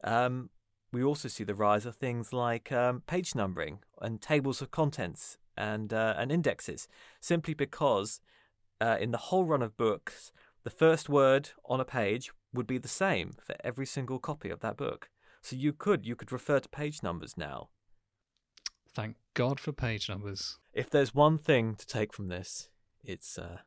um, 0.04 0.50
we 0.92 1.02
also 1.02 1.28
see 1.28 1.44
the 1.44 1.54
rise 1.54 1.86
of 1.86 1.96
things 1.96 2.32
like 2.32 2.72
um, 2.72 3.02
page 3.06 3.34
numbering 3.34 3.80
and 4.00 4.20
tables 4.20 4.62
of 4.62 4.70
contents 4.70 5.38
and 5.56 5.92
uh, 5.92 6.14
and 6.16 6.30
indexes, 6.30 6.88
simply 7.20 7.54
because 7.54 8.20
uh, 8.80 8.96
in 9.00 9.10
the 9.10 9.18
whole 9.18 9.44
run 9.44 9.62
of 9.62 9.76
books, 9.76 10.32
the 10.64 10.70
first 10.70 11.08
word 11.08 11.50
on 11.64 11.80
a 11.80 11.84
page 11.84 12.30
would 12.52 12.66
be 12.66 12.78
the 12.78 12.88
same 12.88 13.34
for 13.42 13.56
every 13.62 13.86
single 13.86 14.18
copy 14.18 14.50
of 14.50 14.60
that 14.60 14.76
book. 14.76 15.10
So 15.42 15.56
you 15.56 15.72
could 15.72 16.06
you 16.06 16.16
could 16.16 16.32
refer 16.32 16.60
to 16.60 16.68
page 16.68 17.02
numbers 17.02 17.36
now. 17.36 17.68
Thank 18.92 19.16
God 19.34 19.60
for 19.60 19.72
page 19.72 20.08
numbers. 20.08 20.58
If 20.72 20.90
there's 20.90 21.14
one 21.14 21.38
thing 21.38 21.74
to 21.76 21.86
take 21.86 22.12
from 22.12 22.28
this, 22.28 22.68
it's 23.04 23.38
uh, 23.38 23.58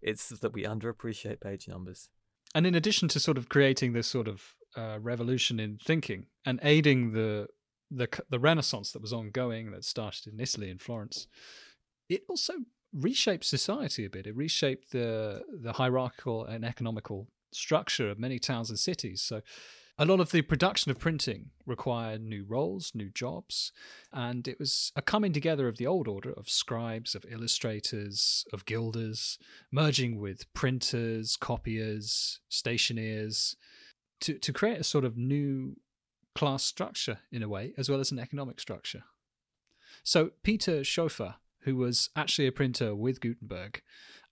it's 0.00 0.28
that 0.28 0.52
we 0.52 0.64
underappreciate 0.64 1.40
page 1.40 1.66
numbers. 1.68 2.08
And 2.54 2.66
in 2.66 2.74
addition 2.74 3.08
to 3.08 3.20
sort 3.20 3.36
of 3.36 3.48
creating 3.48 3.92
this 3.92 4.06
sort 4.06 4.28
of 4.28 4.54
uh, 4.76 4.98
revolution 5.00 5.60
in 5.60 5.78
thinking 5.78 6.26
and 6.44 6.60
aiding 6.62 7.12
the 7.12 7.48
the 7.90 8.08
the 8.28 8.38
Renaissance 8.38 8.92
that 8.92 9.02
was 9.02 9.12
ongoing 9.12 9.70
that 9.70 9.84
started 9.84 10.32
in 10.32 10.40
Italy 10.40 10.70
in 10.70 10.78
Florence, 10.78 11.26
it 12.08 12.22
also 12.28 12.54
reshaped 12.92 13.44
society 13.44 14.04
a 14.04 14.10
bit. 14.10 14.26
It 14.26 14.36
reshaped 14.36 14.92
the 14.92 15.42
the 15.52 15.74
hierarchical 15.74 16.44
and 16.44 16.64
economical 16.64 17.28
structure 17.52 18.10
of 18.10 18.18
many 18.18 18.38
towns 18.38 18.70
and 18.70 18.78
cities. 18.78 19.22
So 19.22 19.42
a 19.96 20.04
lot 20.04 20.18
of 20.18 20.32
the 20.32 20.42
production 20.42 20.90
of 20.90 20.98
printing 20.98 21.50
required 21.66 22.20
new 22.20 22.44
roles, 22.44 22.92
new 22.94 23.10
jobs, 23.10 23.70
and 24.12 24.48
it 24.48 24.58
was 24.58 24.90
a 24.96 25.02
coming 25.02 25.32
together 25.32 25.68
of 25.68 25.76
the 25.76 25.86
old 25.86 26.08
order 26.08 26.32
of 26.32 26.48
scribes, 26.48 27.14
of 27.14 27.24
illustrators, 27.30 28.44
of 28.52 28.64
gilders, 28.64 29.38
merging 29.70 30.18
with 30.18 30.52
printers, 30.52 31.36
copiers, 31.36 32.40
stationers, 32.48 33.54
to, 34.24 34.38
to 34.38 34.52
create 34.52 34.80
a 34.80 34.84
sort 34.84 35.04
of 35.04 35.16
new 35.16 35.76
class 36.34 36.64
structure 36.64 37.18
in 37.30 37.42
a 37.42 37.48
way, 37.48 37.72
as 37.76 37.88
well 37.88 38.00
as 38.00 38.10
an 38.10 38.18
economic 38.18 38.60
structure. 38.60 39.04
So 40.02 40.30
Peter 40.42 40.82
Schoeffer, 40.82 41.36
who 41.60 41.76
was 41.76 42.10
actually 42.16 42.46
a 42.46 42.52
printer 42.52 42.94
with 42.94 43.20
Gutenberg, 43.20 43.82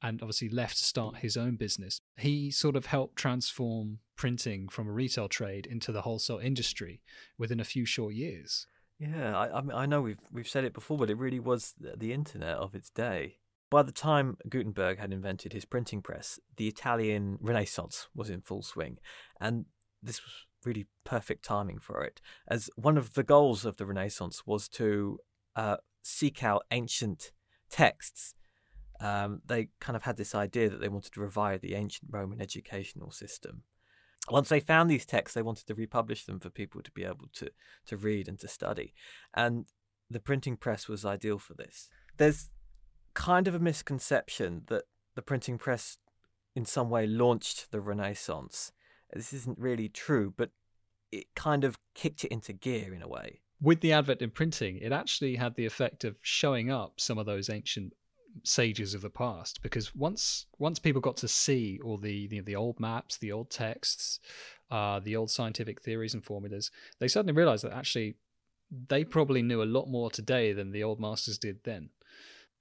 and 0.03 0.21
obviously 0.21 0.49
left 0.49 0.79
to 0.79 0.85
start 0.85 1.19
his 1.19 1.37
own 1.37 1.57
business. 1.57 2.01
He 2.17 2.51
sort 2.51 2.75
of 2.75 2.87
helped 2.87 3.17
transform 3.17 4.01
printing 4.17 4.69
from 4.69 4.89
a 4.89 4.93
retail 4.93 5.29
trade 5.29 5.65
into 5.65 5.93
the 5.93 6.03
wholesale 6.03 6.39
industry 6.39 7.01
within 7.39 7.61
a 7.61 7.65
few 7.65 7.87
short 7.87 8.15
years. 8.15 8.67
Yeah, 8.99 9.37
I, 9.37 9.59
I, 9.59 9.61
mean, 9.61 9.73
I 9.73 9.87
know 9.87 10.03
we've 10.03 10.19
we've 10.33 10.49
said 10.49 10.65
it 10.65 10.75
before, 10.75 10.99
but 10.99 11.11
it 11.11 11.19
really 11.19 11.41
was 11.41 11.75
the 11.79 12.13
internet 12.13 12.57
of 12.57 12.75
its 12.75 12.91
day. 12.91 13.39
By 13.71 13.83
the 13.83 13.93
time 13.93 14.37
Gutenberg 14.49 14.99
had 14.99 15.13
invented 15.13 15.53
his 15.53 15.65
printing 15.65 16.03
press, 16.03 16.39
the 16.57 16.69
Italian 16.69 17.39
Renaissance 17.41 18.09
was 18.15 18.29
in 18.29 18.43
full 18.43 18.63
swing, 18.63 18.99
and 19.41 19.67
this 20.03 20.23
was 20.23 20.33
really 20.65 20.87
perfect 21.05 21.45
timing 21.45 21.79
for 21.79 22.03
it, 22.03 22.21
as 22.49 22.71
one 22.77 22.97
of 22.97 23.15
the 23.15 23.23
goals 23.23 23.65
of 23.65 23.77
the 23.77 23.87
Renaissance 23.87 24.47
was 24.47 24.69
to 24.69 25.19
uh, 25.57 25.77
seek 26.03 26.43
out 26.43 26.65
ancient 26.71 27.33
texts 27.71 28.35
um, 29.03 29.43
they 29.45 29.69
kind 29.81 29.97
of 29.97 30.05
had 30.05 30.17
this 30.17 30.35
idea 30.35 30.71
that 30.71 30.81
they 30.81 30.88
wanted 30.88 31.12
to 31.12 31.21
revive 31.21 31.61
the 31.61 31.75
ancient 31.75 32.09
Roman 32.12 32.41
educational 32.41 33.11
system. 33.11 33.65
Once 34.31 34.49
they 34.49 34.61
found 34.61 34.88
these 34.88 35.05
texts, 35.05 35.35
they 35.35 35.43
wanted 35.43 35.67
to 35.67 35.75
republish 35.75 36.25
them 36.25 36.38
for 36.38 36.51
people 36.51 36.81
to 36.83 36.91
be 36.93 37.03
able 37.03 37.29
to, 37.33 37.51
to 37.87 37.97
read 37.97 38.29
and 38.29 38.38
to 38.38 38.47
study. 38.47 38.95
And 39.35 39.67
the 40.09 40.21
printing 40.21 40.57
press 40.57 40.87
was 40.87 41.05
ideal 41.05 41.38
for 41.38 41.55
this. 41.55 41.88
There's 42.17 42.51
kind 43.15 43.49
of 43.49 43.57
a 43.57 43.59
misconception 43.59 44.62
that 44.69 44.85
the 45.17 45.23
printing 45.23 45.59
press 45.59 45.99
in 46.55 46.65
some 46.65 46.88
way 46.88 47.05
launched 47.05 47.73
the 47.73 47.81
Renaissance. 47.81 48.71
This 49.12 49.33
isn't 49.33 49.59
really 49.59 49.88
true, 49.88 50.33
but 50.37 50.51
it 51.11 51.27
kind 51.35 51.64
of 51.64 51.79
kicked 51.94 52.25
it 52.25 52.33
into 52.33 52.53
gear 52.53 52.94
in 52.94 53.03
a 53.03 53.09
way. 53.09 53.40
With 53.61 53.81
the 53.81 53.92
advent 53.92 54.22
in 54.22 54.31
printing, 54.31 54.79
it 54.79 54.92
actually 54.92 55.37
had 55.37 55.55
the 55.55 55.66
effect 55.66 56.05
of 56.05 56.16
showing 56.20 56.70
up 56.70 56.94
some 56.98 57.18
of 57.18 57.27
those 57.27 57.48
ancient 57.48 57.92
sages 58.44 58.94
of 58.94 59.03
the 59.03 59.11
past 59.11 59.62
because 59.62 59.94
once 59.94 60.46
once 60.59 60.79
people 60.79 61.03
got 61.03 61.18
to 61.18 61.29
see 61.29 61.79
all 61.85 61.98
the 61.98 62.27
the, 62.29 62.40
the 62.40 62.57
old 62.57 62.81
maps, 62.81 63.18
the 63.18 63.31
old 63.31 63.51
texts, 63.51 64.20
uh, 64.70 64.98
the 65.01 65.14
old 65.14 65.31
scientific 65.31 65.83
theories 65.83 66.14
and 66.14 66.25
formulas, 66.25 66.70
they 66.98 67.09
suddenly 67.09 67.35
realized 67.35 67.64
that 67.64 67.75
actually 67.75 68.16
they 68.88 69.05
probably 69.05 69.42
knew 69.42 69.62
a 69.62 69.64
lot 69.64 69.87
more 69.87 70.11
today 70.11 70.53
than 70.53 70.72
the 70.72 70.83
old 70.83 70.98
masters 70.98 71.38
did 71.38 71.59
then. 71.64 71.90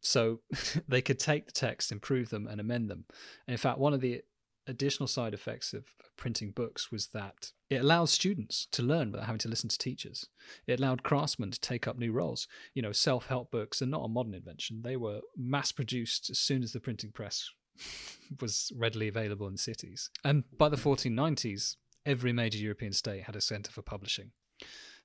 So 0.02 0.42
they 0.88 1.02
could 1.02 1.20
take 1.20 1.46
the 1.46 1.52
text, 1.52 1.92
improve 1.92 2.30
them, 2.30 2.48
and 2.48 2.60
amend 2.60 2.90
them. 2.90 3.06
And 3.48 3.54
in 3.54 3.58
fact, 3.58 3.78
one 3.78 3.94
of 3.94 4.02
the 4.02 4.24
additional 4.72 5.08
side 5.08 5.34
effects 5.34 5.74
of 5.74 5.86
printing 6.18 6.52
books 6.52 6.92
was 6.92 7.08
that 7.08 7.52
it 7.70 7.82
allowed 7.82 8.10
students 8.10 8.68
to 8.72 8.82
learn 8.82 9.12
without 9.12 9.28
having 9.28 9.40
to 9.40 9.50
listen 9.50 9.70
to 9.70 9.78
teachers. 9.78 10.28
It 10.66 10.80
allowed 10.80 11.04
craftsmen 11.04 11.52
to 11.52 11.60
take 11.60 11.88
up 11.88 11.98
new 11.98 12.12
roles. 12.12 12.48
You 12.74 12.82
know, 12.82 12.92
self 12.92 13.28
help 13.28 13.52
books 13.52 13.82
are 13.82 13.88
not 13.88 14.06
a 14.06 14.10
modern 14.10 14.34
invention, 14.34 14.82
they 14.84 14.98
were 14.98 15.22
mass 15.38 15.72
produced 15.72 16.30
as 16.30 16.40
soon 16.40 16.64
as 16.64 16.74
the 16.74 16.80
printing 16.80 17.12
press 17.12 17.50
was 18.42 18.72
readily 18.76 19.08
available 19.08 19.48
in 19.48 19.58
cities. 19.58 20.10
And 20.24 20.44
by 20.58 20.70
the 20.70 20.78
1490s, 20.78 21.76
every 22.06 22.34
major 22.34 22.58
European 22.58 22.94
state 22.94 23.24
had 23.24 23.36
a 23.36 23.42
centre 23.42 23.72
for 23.72 23.82
publishing. 23.82 24.32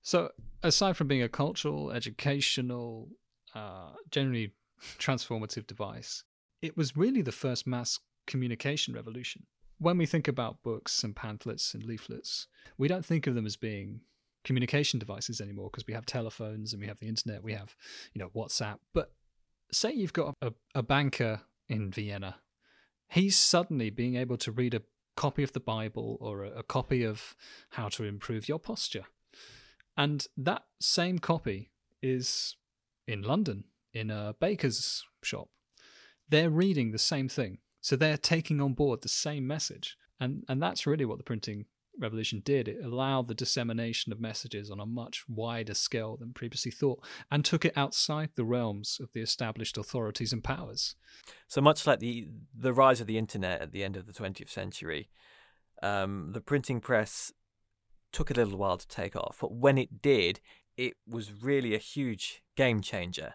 So, 0.02 0.31
aside 0.62 0.96
from 0.96 1.09
being 1.09 1.22
a 1.22 1.29
cultural, 1.29 1.90
educational, 1.90 3.09
uh, 3.55 3.90
generally 4.11 4.55
transformative 4.98 5.66
device, 5.66 6.24
it 6.62 6.76
was 6.76 6.96
really 6.96 7.22
the 7.22 7.33
first 7.33 7.66
mass 7.66 7.98
communication 8.26 8.94
revolution. 8.94 9.46
When 9.79 9.99
we 9.99 10.07
think 10.07 10.27
about 10.27 10.62
books 10.62 11.05
and 11.05 11.15
pamphlets 11.15 11.75
and 11.75 11.83
leaflets, 11.83 12.47
we 12.79 12.89
don't 12.89 13.05
think 13.05 13.27
of 13.27 13.35
them 13.35 13.47
as 13.47 13.57
being 13.57 14.01
communication 14.45 14.99
devices 14.99 15.41
anymore 15.41 15.69
because 15.71 15.87
we 15.87 15.95
have 15.95 16.07
telephones 16.07 16.73
and 16.73 16.81
we 16.81 16.89
have 16.89 16.99
the 16.99 17.09
internet, 17.09 17.43
we 17.43 17.53
have, 17.53 17.75
you 18.15 18.21
know, 18.21 18.31
WhatsApp. 18.35 18.79
But 18.95 19.12
say 19.73 19.93
you've 19.93 20.12
got 20.12 20.35
a, 20.41 20.53
a 20.75 20.83
banker 20.83 21.43
in 21.69 21.91
Vienna, 21.91 22.37
he's 23.09 23.37
suddenly 23.37 23.91
being 23.91 24.17
able 24.17 24.37
to 24.39 24.53
read 24.53 24.73
a 24.75 24.83
copy 25.17 25.43
of 25.43 25.53
the 25.53 25.61
Bible 25.61 26.17
or 26.21 26.45
a, 26.45 26.59
a 26.59 26.62
copy 26.62 27.03
of 27.03 27.35
How 27.71 27.89
to 27.91 28.05
Improve 28.05 28.49
Your 28.49 28.59
Posture. 28.59 29.05
And 29.97 30.27
that 30.37 30.62
same 30.81 31.19
copy 31.19 31.71
is 32.03 32.57
in 33.09 33.23
London 33.23 33.65
in 33.93 34.11
a 34.11 34.35
baker's 34.39 35.05
shop. 35.23 35.49
They're 36.29 36.51
reading 36.51 36.93
the 36.93 36.99
same 36.99 37.29
thing. 37.29 37.59
So 37.87 37.94
they're 37.94 38.16
taking 38.16 38.61
on 38.61 38.75
board 38.75 39.03
the 39.03 39.09
same 39.09 39.46
message. 39.46 39.96
And, 40.18 40.42
and 40.49 40.61
that's 40.61 40.88
really 40.88 41.05
what 41.05 41.18
the 41.18 41.25
printing 41.25 41.66
revolution 41.96 42.42
did. 42.44 42.66
It 42.66 42.85
allowed 42.85 43.29
the 43.29 43.35
dissemination 43.35 44.11
of 44.11 44.18
messages 44.18 44.72
on 44.72 44.81
a 44.81 44.87
much 44.87 45.22
wider 45.29 45.72
scale 45.72 46.16
than 46.16 46.33
previously 46.33 46.72
thought 46.72 46.99
and 47.31 47.44
took 47.44 47.64
it 47.64 47.79
outside 47.79 48.31
the 48.35 48.44
realms 48.44 48.99
of 49.01 49.12
the 49.12 49.20
established 49.20 49.79
authorities 49.79 50.33
and 50.33 50.42
powers. 50.42 50.96
So 51.46 51.61
much 51.61 51.87
like 51.87 52.01
the 52.01 52.27
the 52.53 52.72
rise 52.72 53.01
of 53.01 53.07
the 53.07 53.18
internet 53.18 53.62
at 53.62 53.70
the 53.70 53.85
end 53.85 53.96
of 53.96 54.07
the 54.09 54.12
20th 54.12 54.51
century, 54.51 55.09
um, 55.81 56.31
the 56.33 56.40
printing 56.40 56.81
press 56.81 57.33
took 58.12 58.33
a 58.33 58.35
little 58.35 58.59
while 58.59 58.79
to 58.79 58.88
take 58.88 59.14
off, 59.14 59.38
but 59.40 59.53
when 59.53 59.79
it 59.79 60.03
did, 60.03 60.40
it 60.77 60.94
was 61.09 61.40
really 61.40 61.72
a 61.72 61.79
huge 61.79 62.42
game 62.57 62.81
changer 62.81 63.35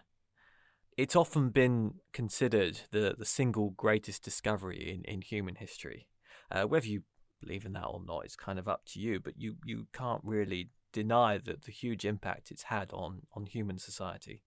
it's 0.98 1.16
often 1.16 1.48
been 1.48 1.94
considered 2.12 2.80
the, 2.90 3.14
the 3.18 3.24
single 3.24 3.70
greatest 3.70 4.22
discovery 4.22 5.02
in, 5.06 5.10
in 5.10 5.22
human 5.22 5.54
history. 5.54 6.06
Uh, 6.50 6.64
whether 6.64 6.86
you 6.86 7.02
believe 7.40 7.64
in 7.64 7.72
that 7.72 7.84
or 7.84 8.00
not, 8.04 8.24
it's 8.24 8.36
kind 8.36 8.58
of 8.58 8.68
up 8.68 8.82
to 8.86 9.00
you, 9.00 9.18
but 9.18 9.34
you, 9.36 9.56
you 9.64 9.86
can't 9.92 10.20
really 10.22 10.68
deny 10.92 11.38
that 11.38 11.62
the 11.62 11.72
huge 11.72 12.04
impact 12.04 12.50
it's 12.50 12.64
had 12.64 12.92
on, 12.92 13.22
on 13.32 13.46
human 13.46 13.78
society. 13.78 14.42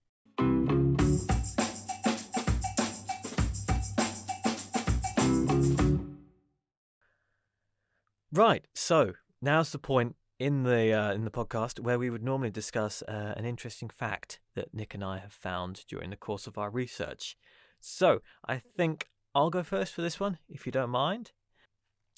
Right, 8.32 8.66
so 8.74 9.14
now's 9.40 9.72
the 9.72 9.78
point 9.78 10.14
in 10.38 10.64
the 10.64 10.92
uh, 10.92 11.12
in 11.12 11.24
the 11.24 11.30
podcast 11.30 11.80
where 11.80 11.98
we 11.98 12.10
would 12.10 12.22
normally 12.22 12.50
discuss 12.50 13.02
uh, 13.08 13.32
an 13.34 13.46
interesting 13.46 13.88
fact 13.88 14.40
that 14.56 14.74
Nick 14.74 14.94
and 14.94 15.04
I 15.04 15.18
have 15.18 15.32
found 15.32 15.84
during 15.88 16.10
the 16.10 16.16
course 16.16 16.46
of 16.46 16.58
our 16.58 16.70
research. 16.70 17.36
So 17.80 18.20
I 18.46 18.58
think 18.58 19.08
I'll 19.34 19.50
go 19.50 19.62
first 19.62 19.94
for 19.94 20.02
this 20.02 20.18
one, 20.18 20.38
if 20.48 20.66
you 20.66 20.72
don't 20.72 20.90
mind. 20.90 21.30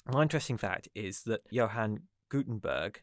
My 0.06 0.22
interesting 0.22 0.56
fact 0.56 0.88
is 0.94 1.22
that 1.24 1.42
Johann 1.50 2.04
Gutenberg, 2.30 3.02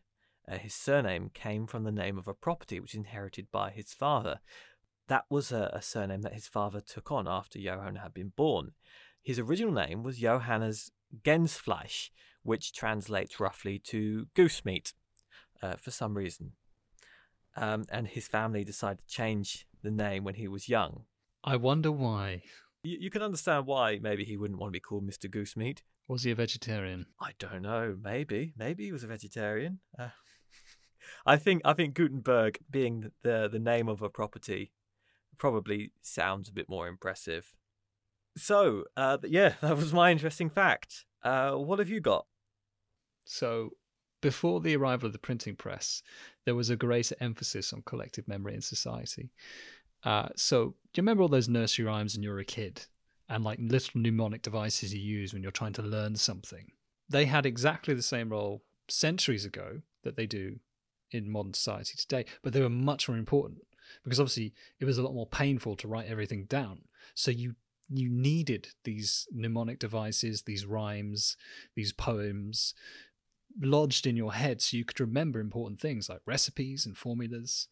uh, 0.50 0.58
his 0.58 0.74
surname 0.74 1.30
came 1.34 1.68
from 1.68 1.84
the 1.84 1.92
name 1.92 2.18
of 2.18 2.28
a 2.28 2.34
property 2.34 2.80
which 2.80 2.94
was 2.94 3.00
inherited 3.00 3.48
by 3.52 3.70
his 3.70 3.94
father. 3.94 4.40
That 5.08 5.26
was 5.30 5.52
a, 5.52 5.70
a 5.74 5.82
surname 5.82 6.22
that 6.24 6.34
his 6.34 6.48
father 6.48 6.82
took 6.82 7.12
on 7.12 7.28
after 7.28 7.60
Johann 7.60 7.98
had 7.98 8.14
been 8.14 8.32
born. 8.36 8.72
His 9.22 9.38
original 9.38 9.74
name 9.74 10.02
was 10.02 10.18
Johannes 10.18 10.92
Gensfleisch, 11.24 12.10
which 12.44 12.74
translates 12.74 13.40
roughly 13.40 13.80
to 13.80 14.28
goose 14.36 14.66
meat 14.66 14.94
uh, 15.62 15.76
for 15.76 15.92
some 15.92 16.16
reason. 16.16 16.54
Um, 17.56 17.86
and 17.90 18.08
his 18.08 18.28
family 18.28 18.64
decided 18.64 19.00
to 19.00 19.08
change 19.08 19.66
the 19.82 19.92
name 19.92 20.24
when 20.24 20.36
he 20.36 20.48
was 20.48 20.68
young. 20.68 21.06
I 21.44 21.56
wonder 21.56 21.92
why. 21.92 22.42
You, 22.84 22.98
you 23.00 23.10
can 23.10 23.22
understand 23.22 23.66
why 23.66 24.00
maybe 24.02 24.26
he 24.26 24.36
wouldn't 24.36 24.60
want 24.60 24.72
to 24.72 24.78
be 24.78 24.82
called 24.82 25.08
Mr. 25.08 25.30
Goosemeat. 25.30 25.84
Was 26.08 26.24
he 26.24 26.32
a 26.32 26.36
vegetarian? 26.36 27.08
I 27.20 27.32
don't 27.40 27.62
know. 27.62 27.98
Maybe. 28.02 28.54
Maybe 28.58 28.86
he 28.86 28.92
was 28.92 29.04
a 29.04 29.08
vegetarian. 29.08 29.80
Uh, 29.98 30.10
I 31.26 31.38
think 31.38 31.62
I 31.66 31.74
think 31.74 31.96
Gutenberg 31.96 32.60
being 32.70 33.12
the 33.24 33.50
the 33.52 33.60
name 33.60 33.88
of 33.88 34.02
a 34.02 34.10
property 34.10 34.72
probably 35.38 35.92
sounds 36.02 36.50
a 36.50 36.54
bit 36.54 36.70
more 36.70 36.88
impressive. 36.88 37.54
So, 38.38 38.86
uh, 38.98 39.18
yeah, 39.24 39.54
that 39.62 39.78
was 39.78 39.94
my 39.94 40.12
interesting 40.12 40.50
fact. 40.50 41.06
Uh, 41.24 41.54
what 41.54 41.80
have 41.80 41.90
you 41.90 42.00
got? 42.00 42.26
So, 43.24 43.72
before 44.26 44.60
the 44.60 44.76
arrival 44.76 45.06
of 45.06 45.14
the 45.14 45.20
printing 45.20 45.56
press, 45.56 46.02
there 46.46 46.56
was 46.56 46.72
a 46.72 46.76
greater 46.76 47.16
emphasis 47.20 47.72
on 47.72 47.84
collective 47.86 48.28
memory 48.28 48.56
in 48.56 48.62
society. 48.62 49.30
Uh, 50.04 50.30
so, 50.36 50.66
do 50.66 50.72
you 50.96 51.04
remember 51.04 51.22
all 51.22 51.30
those 51.30 51.48
nursery 51.48 51.86
rhymes 51.86 52.16
when 52.16 52.24
you 52.24 52.32
were 52.32 52.40
a 52.40 52.44
kid? 52.44 52.88
And 53.30 53.44
like 53.44 53.60
little 53.62 54.02
mnemonic 54.02 54.42
devices 54.42 54.96
you 54.96 55.00
use 55.00 55.32
when 55.32 55.44
you're 55.44 55.52
trying 55.52 55.74
to 55.74 55.84
learn 55.84 56.16
something? 56.16 56.72
They 57.08 57.26
had 57.26 57.46
exactly 57.46 57.94
the 57.94 58.02
same 58.02 58.30
role 58.30 58.64
centuries 58.88 59.46
ago 59.46 59.82
that 60.02 60.16
they 60.16 60.26
do 60.26 60.56
in 61.12 61.30
modern 61.30 61.54
society 61.54 61.94
today, 61.96 62.26
but 62.42 62.52
they 62.52 62.62
were 62.62 62.70
much 62.70 63.08
more 63.08 63.20
important 63.20 63.62
because 64.04 64.20
obviously 64.20 64.56
it 64.80 64.86
was 64.86 64.98
a 64.98 65.04
lot 65.04 65.14
more 65.14 65.28
painful 65.28 65.76
to 65.76 65.88
write 65.88 66.08
everything 66.08 66.46
down. 66.46 66.80
So 67.14 67.30
you 67.30 67.54
you 67.88 68.10
needed 68.10 68.70
these 68.86 69.28
mnemonic 69.32 69.78
devices, 69.78 70.42
these 70.42 70.66
rhymes, 70.66 71.38
these 71.76 71.94
poems 71.94 72.74
lodged 73.62 74.06
in 74.06 74.16
your 74.16 74.34
head 74.34 74.62
so 74.62 74.78
you 74.78 74.86
could 74.86 75.00
remember 75.00 75.40
important 75.40 75.80
things 75.80 76.10
like 76.10 76.20
recipes 76.26 76.86
and 76.86 76.98
formulas. 76.98 77.68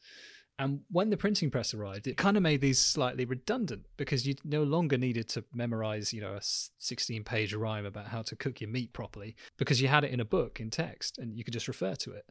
And 0.59 0.81
when 0.91 1.09
the 1.09 1.17
printing 1.17 1.49
press 1.49 1.73
arrived, 1.73 2.05
it 2.07 2.15
kind 2.15 2.37
of 2.37 2.43
made 2.43 2.61
these 2.61 2.77
slightly 2.77 3.25
redundant 3.25 3.85
because 3.97 4.27
you 4.27 4.35
no 4.43 4.63
longer 4.63 4.97
needed 4.97 5.27
to 5.29 5.43
memorize, 5.53 6.13
you 6.13 6.21
know, 6.21 6.35
a 6.35 6.41
16 6.41 7.23
page 7.23 7.53
rhyme 7.53 7.85
about 7.85 8.07
how 8.07 8.21
to 8.21 8.35
cook 8.35 8.61
your 8.61 8.69
meat 8.69 8.93
properly 8.93 9.35
because 9.57 9.81
you 9.81 9.87
had 9.87 10.03
it 10.03 10.11
in 10.11 10.19
a 10.19 10.25
book 10.25 10.59
in 10.59 10.69
text 10.69 11.17
and 11.17 11.35
you 11.35 11.43
could 11.43 11.53
just 11.53 11.67
refer 11.67 11.95
to 11.95 12.11
it. 12.11 12.25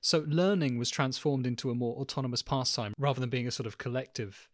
So 0.00 0.24
learning 0.26 0.78
was 0.78 0.90
transformed 0.90 1.46
into 1.46 1.70
a 1.70 1.74
more 1.74 1.96
autonomous 1.96 2.42
pastime 2.42 2.94
rather 2.98 3.20
than 3.20 3.30
being 3.30 3.48
a 3.48 3.52
sort 3.52 3.66
of 3.66 3.78
collective 3.78 4.48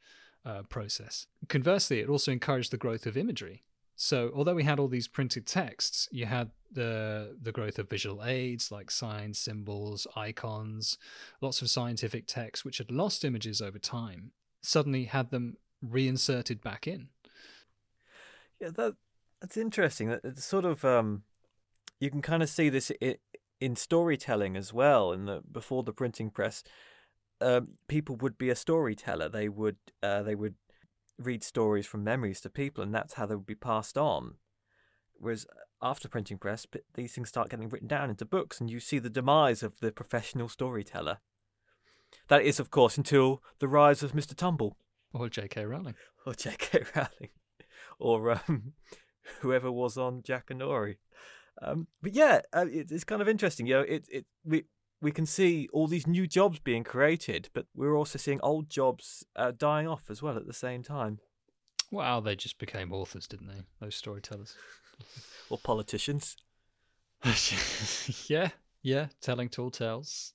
uh, 0.45 0.63
process. 0.69 1.27
Conversely, 1.49 2.01
it 2.01 2.09
also 2.09 2.33
encouraged 2.33 2.71
the 2.71 2.77
growth 2.77 3.07
of 3.07 3.17
imagery. 3.17 3.65
So, 3.97 4.31
although 4.35 4.55
we 4.55 4.65
had 4.65 4.79
all 4.79 4.89
these 4.89 5.09
printed 5.09 5.47
texts, 5.47 6.09
you 6.13 6.27
had 6.27 6.53
the 6.71 7.37
the 7.41 7.53
growth 7.53 7.79
of 7.79 7.89
visual 7.89 8.25
aids 8.25 8.71
like 8.71 8.91
signs, 8.91 9.39
symbols, 9.39 10.07
icons, 10.17 10.99
lots 11.41 11.63
of 11.63 11.71
scientific 11.71 12.27
texts 12.27 12.65
which 12.65 12.79
had 12.79 12.91
lost 12.91 13.25
images 13.25 13.61
over 13.61 13.79
time. 13.79 14.33
Suddenly, 14.63 15.05
had 15.05 15.31
them 15.31 15.57
reinserted 15.81 16.61
back 16.61 16.87
in. 16.87 17.09
Yeah, 18.61 18.71
that 18.77 18.97
that's 19.41 19.57
interesting. 19.57 20.09
That 20.09 20.21
It's 20.25 20.45
sort 20.45 20.65
of 20.65 20.85
um, 20.85 21.23
you 22.01 22.11
can 22.11 22.23
kind 22.23 22.43
of 22.43 22.49
see 22.49 22.69
this 22.69 22.91
in, 23.01 23.17
in 23.61 23.77
storytelling 23.77 24.57
as 24.57 24.73
well. 24.73 25.13
In 25.13 25.27
the 25.27 25.43
before 25.51 25.83
the 25.83 25.93
printing 25.93 26.31
press, 26.31 26.63
um, 27.41 27.69
people 27.89 28.17
would 28.17 28.37
be 28.39 28.51
a 28.51 28.57
storyteller. 28.57 29.29
They 29.29 29.49
would 29.49 29.77
uh, 30.03 30.23
they 30.23 30.35
would 30.35 30.55
read 31.19 31.43
stories 31.43 31.87
from 31.87 32.05
memories 32.05 32.41
to 32.43 32.51
people, 32.51 32.83
and 32.83 32.95
that's 32.95 33.15
how 33.15 33.27
they 33.27 33.35
would 33.35 33.47
be 33.47 33.55
passed 33.55 33.99
on. 33.99 34.35
Whereas 35.15 35.47
after 35.81 36.09
printing 36.09 36.39
press, 36.39 36.67
these 36.95 37.13
things 37.13 37.29
start 37.29 37.51
getting 37.51 37.69
written 37.69 37.89
down 37.89 38.11
into 38.11 38.25
books, 38.25 38.61
and 38.61 38.71
you 38.71 38.81
see 38.81 38.99
the 38.99 39.11
demise 39.11 39.63
of 39.63 39.79
the 39.81 39.93
professional 39.93 40.49
storyteller. 40.49 41.19
That 42.29 42.43
is, 42.43 42.59
of 42.59 42.71
course, 42.71 42.97
until 42.97 43.43
the 43.59 43.69
rise 43.69 44.03
of 44.03 44.13
Mr. 44.13 44.35
Tumble. 44.35 44.77
Or 45.13 45.29
J.K. 45.29 45.65
Rowling. 45.65 45.95
Or 46.27 46.35
J.K. 46.35 46.85
Rowling. 46.95 47.31
Or 47.99 48.33
um, 48.33 48.73
whoever 49.41 49.71
was 49.71 49.97
on 49.97 50.23
Jackanory. 50.23 50.97
Um, 51.61 51.89
but 52.03 52.15
yeah, 52.15 52.41
uh, 52.53 52.67
it, 52.71 52.91
it's 52.91 53.05
kind 53.05 53.23
of 53.23 53.29
interesting. 53.29 53.67
You 53.67 53.75
know, 53.75 53.81
it, 53.81 54.07
it 54.11 54.27
we 54.45 54.65
we 55.01 55.11
can 55.11 55.27
see 55.27 55.69
all 55.73 55.87
these 55.87 56.07
new 56.07 56.27
jobs 56.27 56.59
being 56.59 56.85
created, 56.85 57.49
but 57.53 57.67
we're 57.75 57.97
also 57.97 58.19
seeing 58.19 58.41
old 58.43 58.69
jobs 58.69 59.25
uh, 59.37 59.53
dying 59.57 59.87
off 59.87 60.11
as 60.11 60.23
well 60.23 60.37
at 60.37 60.47
the 60.47 60.53
same 60.53 60.83
time. 60.83 61.19
Well, 61.91 62.21
they 62.21 62.37
just 62.37 62.59
became 62.59 62.93
authors, 62.93 63.27
didn't 63.27 63.49
they? 63.49 63.63
Those 63.81 63.97
storytellers. 63.97 64.55
or 65.51 65.59
politicians. 65.59 66.37
yeah, 68.29 68.51
yeah, 68.83 69.07
telling 69.21 69.49
tall 69.49 69.71
tales. 69.71 70.35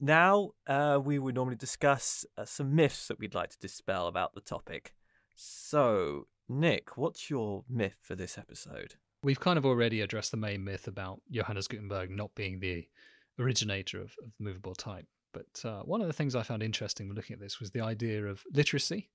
Now, 0.00 0.52
uh, 0.66 0.98
we 1.02 1.18
would 1.18 1.34
normally 1.34 1.56
discuss 1.56 2.24
uh, 2.38 2.46
some 2.46 2.74
myths 2.74 3.08
that 3.08 3.18
we'd 3.18 3.34
like 3.34 3.50
to 3.50 3.58
dispel 3.58 4.06
about 4.06 4.34
the 4.34 4.40
topic. 4.40 4.94
So, 5.36 6.26
Nick, 6.48 6.96
what's 6.96 7.28
your 7.28 7.64
myth 7.68 7.96
for 8.00 8.14
this 8.14 8.38
episode? 8.38 8.94
We've 9.22 9.40
kind 9.40 9.58
of 9.58 9.66
already 9.66 10.00
addressed 10.00 10.30
the 10.30 10.38
main 10.38 10.64
myth 10.64 10.88
about 10.88 11.20
Johannes 11.30 11.68
Gutenberg 11.68 12.10
not 12.10 12.34
being 12.34 12.60
the 12.60 12.88
originator 13.38 14.00
of, 14.00 14.14
of 14.24 14.32
movable 14.38 14.74
type. 14.74 15.06
But 15.32 15.64
uh, 15.64 15.82
one 15.82 16.00
of 16.00 16.06
the 16.06 16.12
things 16.12 16.34
I 16.34 16.42
found 16.42 16.62
interesting 16.62 17.08
when 17.08 17.16
looking 17.16 17.34
at 17.34 17.40
this 17.40 17.60
was 17.60 17.70
the 17.70 17.80
idea 17.80 18.24
of 18.26 18.42
literacy. 18.52 19.08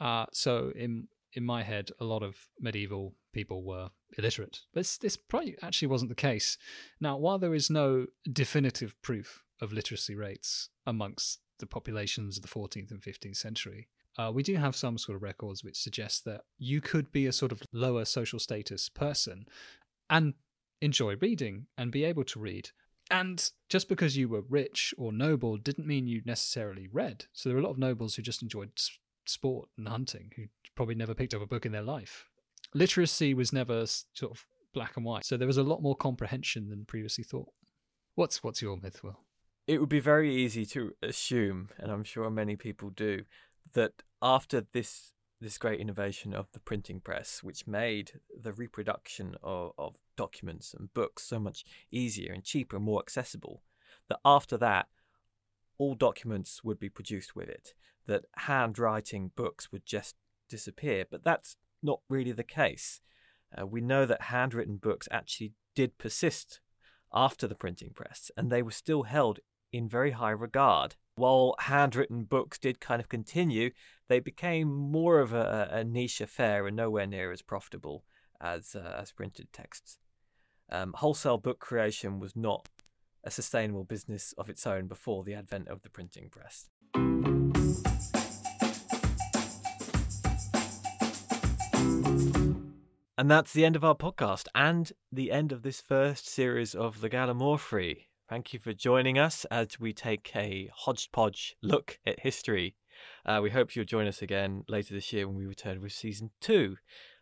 Uh, 0.00 0.26
so, 0.32 0.72
in 0.74 1.08
in 1.34 1.44
my 1.44 1.62
head, 1.62 1.90
a 2.00 2.04
lot 2.04 2.22
of 2.22 2.36
medieval 2.60 3.14
people 3.32 3.64
were 3.64 3.90
illiterate. 4.16 4.60
But 4.72 4.80
this, 4.80 4.98
this 4.98 5.16
probably 5.16 5.56
actually 5.62 5.88
wasn't 5.88 6.10
the 6.10 6.14
case. 6.14 6.56
Now, 7.00 7.16
while 7.16 7.38
there 7.38 7.54
is 7.54 7.68
no 7.68 8.06
definitive 8.32 8.94
proof 9.02 9.42
of 9.60 9.72
literacy 9.72 10.14
rates 10.14 10.68
amongst 10.86 11.40
the 11.58 11.66
populations 11.66 12.36
of 12.36 12.42
the 12.42 12.48
14th 12.48 12.90
and 12.90 13.02
15th 13.02 13.36
century, 13.36 13.88
uh, 14.16 14.30
we 14.32 14.42
do 14.42 14.54
have 14.54 14.76
some 14.76 14.96
sort 14.96 15.16
of 15.16 15.22
records 15.22 15.64
which 15.64 15.80
suggest 15.80 16.24
that 16.24 16.42
you 16.56 16.80
could 16.80 17.10
be 17.10 17.26
a 17.26 17.32
sort 17.32 17.50
of 17.50 17.62
lower 17.72 18.04
social 18.04 18.38
status 18.38 18.88
person 18.88 19.46
and 20.08 20.34
enjoy 20.80 21.16
reading 21.20 21.66
and 21.76 21.90
be 21.90 22.04
able 22.04 22.24
to 22.24 22.38
read. 22.38 22.70
And 23.10 23.50
just 23.68 23.88
because 23.88 24.16
you 24.16 24.28
were 24.28 24.42
rich 24.48 24.94
or 24.96 25.12
noble 25.12 25.56
didn't 25.56 25.86
mean 25.86 26.06
you 26.06 26.22
necessarily 26.24 26.88
read. 26.90 27.26
So 27.32 27.48
there 27.48 27.56
are 27.56 27.60
a 27.60 27.64
lot 27.64 27.72
of 27.72 27.78
nobles 27.78 28.14
who 28.14 28.22
just 28.22 28.42
enjoyed 28.42 28.70
sport 29.26 29.68
and 29.76 29.88
hunting 29.88 30.32
who 30.36 30.44
probably 30.74 30.94
never 30.94 31.14
picked 31.14 31.34
up 31.34 31.42
a 31.42 31.46
book 31.46 31.66
in 31.66 31.72
their 31.72 31.82
life. 31.82 32.26
Literacy 32.74 33.34
was 33.34 33.52
never 33.52 33.86
sort 33.86 34.32
of 34.32 34.46
black 34.72 34.96
and 34.96 35.04
white. 35.04 35.24
So 35.24 35.36
there 35.36 35.46
was 35.46 35.56
a 35.56 35.62
lot 35.62 35.82
more 35.82 35.96
comprehension 35.96 36.68
than 36.68 36.84
previously 36.84 37.24
thought. 37.24 37.52
What's 38.14 38.42
what's 38.42 38.62
your 38.62 38.76
myth, 38.76 39.02
Will? 39.02 39.20
It 39.66 39.80
would 39.80 39.88
be 39.88 40.00
very 40.00 40.34
easy 40.34 40.66
to 40.66 40.92
assume, 41.02 41.68
and 41.78 41.90
I'm 41.90 42.04
sure 42.04 42.28
many 42.28 42.54
people 42.56 42.90
do, 42.90 43.24
that 43.72 44.02
after 44.20 44.66
this 44.72 45.13
this 45.44 45.58
great 45.58 45.78
innovation 45.78 46.32
of 46.32 46.50
the 46.52 46.58
printing 46.58 47.00
press, 47.00 47.42
which 47.42 47.66
made 47.66 48.12
the 48.34 48.52
reproduction 48.52 49.36
of, 49.42 49.72
of 49.76 49.96
documents 50.16 50.72
and 50.72 50.92
books 50.94 51.22
so 51.22 51.38
much 51.38 51.64
easier 51.92 52.32
and 52.32 52.42
cheaper 52.42 52.76
and 52.76 52.84
more 52.84 53.00
accessible, 53.00 53.62
that 54.08 54.18
after 54.24 54.56
that, 54.56 54.86
all 55.76 55.94
documents 55.94 56.64
would 56.64 56.78
be 56.78 56.88
produced 56.88 57.36
with 57.36 57.48
it, 57.48 57.74
that 58.06 58.24
handwriting 58.36 59.32
books 59.36 59.70
would 59.70 59.84
just 59.84 60.16
disappear. 60.48 61.04
But 61.08 61.24
that's 61.24 61.56
not 61.82 62.00
really 62.08 62.32
the 62.32 62.42
case. 62.42 63.00
Uh, 63.56 63.66
we 63.66 63.82
know 63.82 64.06
that 64.06 64.22
handwritten 64.22 64.78
books 64.78 65.08
actually 65.10 65.52
did 65.74 65.98
persist 65.98 66.60
after 67.12 67.46
the 67.46 67.54
printing 67.54 67.90
press, 67.94 68.30
and 68.36 68.50
they 68.50 68.62
were 68.62 68.70
still 68.70 69.02
held 69.02 69.40
in 69.72 69.88
very 69.88 70.12
high 70.12 70.30
regard. 70.30 70.96
While 71.16 71.54
handwritten 71.60 72.24
books 72.24 72.58
did 72.58 72.80
kind 72.80 73.00
of 73.00 73.08
continue, 73.08 73.70
they 74.08 74.18
became 74.18 74.74
more 74.74 75.20
of 75.20 75.32
a, 75.32 75.68
a 75.70 75.84
niche 75.84 76.20
affair 76.20 76.66
and 76.66 76.76
nowhere 76.76 77.06
near 77.06 77.30
as 77.30 77.40
profitable 77.40 78.04
as 78.40 78.74
uh, 78.74 78.98
as 79.00 79.12
printed 79.12 79.52
texts. 79.52 79.98
Um, 80.70 80.92
wholesale 80.96 81.38
book 81.38 81.60
creation 81.60 82.18
was 82.18 82.34
not 82.34 82.68
a 83.22 83.30
sustainable 83.30 83.84
business 83.84 84.34
of 84.36 84.50
its 84.50 84.66
own 84.66 84.88
before 84.88 85.22
the 85.22 85.34
advent 85.34 85.68
of 85.68 85.82
the 85.82 85.90
printing 85.90 86.30
press. 86.30 86.68
And 93.16 93.30
that's 93.30 93.52
the 93.52 93.64
end 93.64 93.76
of 93.76 93.84
our 93.84 93.94
podcast 93.94 94.48
and 94.52 94.90
the 95.12 95.30
end 95.30 95.52
of 95.52 95.62
this 95.62 95.80
first 95.80 96.26
series 96.28 96.74
of 96.74 97.00
the 97.00 97.08
Gallimaufry. 97.08 98.06
Thank 98.28 98.54
you 98.54 98.58
for 98.58 98.72
joining 98.72 99.18
us 99.18 99.44
as 99.50 99.78
we 99.78 99.92
take 99.92 100.32
a 100.34 100.70
hodgepodge 100.74 101.56
look 101.62 101.98
at 102.06 102.20
history. 102.20 102.74
Uh, 103.26 103.40
we 103.42 103.50
hope 103.50 103.76
you'll 103.76 103.84
join 103.84 104.06
us 104.06 104.22
again 104.22 104.64
later 104.66 104.94
this 104.94 105.12
year 105.12 105.26
when 105.28 105.36
we 105.36 105.44
return 105.44 105.82
with 105.82 105.92
season 105.92 106.30
two. 106.40 106.76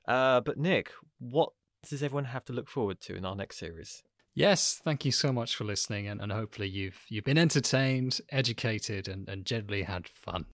Uh, 0.07 0.41
but, 0.41 0.59
Nick, 0.59 0.93
what 1.19 1.51
does 1.89 2.05
everyone 2.05 2.27
have 2.27 2.45
to 2.45 2.53
look 2.53 2.69
forward 2.69 3.01
to 3.01 3.17
in 3.17 3.25
our 3.25 3.35
next 3.35 3.59
series? 3.59 4.05
Yes, 4.35 4.81
thank 4.85 5.05
you 5.05 5.11
so 5.11 5.33
much 5.33 5.57
for 5.57 5.65
listening, 5.65 6.07
and, 6.07 6.21
and 6.21 6.31
hopefully 6.33 6.69
you've 6.69 7.01
you've 7.09 7.25
been 7.25 7.37
entertained, 7.37 8.21
educated, 8.31 9.09
and, 9.09 9.29
and 9.29 9.45
generally 9.45 9.83
had 9.83 10.09
fun. 10.09 10.47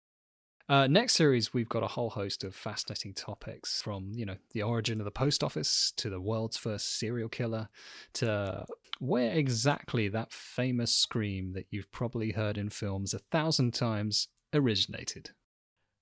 Uh, 0.69 0.87
next 0.87 1.13
series, 1.13 1.53
we've 1.53 1.69
got 1.69 1.83
a 1.83 1.87
whole 1.87 2.09
host 2.09 2.43
of 2.43 2.55
fascinating 2.55 3.13
topics 3.13 3.81
from, 3.81 4.11
you 4.13 4.25
know, 4.25 4.35
the 4.51 4.63
origin 4.63 4.99
of 4.99 5.05
the 5.05 5.11
post 5.11 5.43
office 5.43 5.93
to 5.95 6.09
the 6.09 6.19
world's 6.19 6.57
first 6.57 6.99
serial 6.99 7.29
killer 7.29 7.69
to 8.13 8.65
where 8.99 9.31
exactly 9.31 10.07
that 10.09 10.31
famous 10.31 10.91
scream 10.91 11.53
that 11.53 11.67
you've 11.69 11.91
probably 11.91 12.31
heard 12.31 12.57
in 12.57 12.69
films 12.69 13.13
a 13.13 13.19
thousand 13.19 13.73
times 13.73 14.27
originated. 14.53 15.31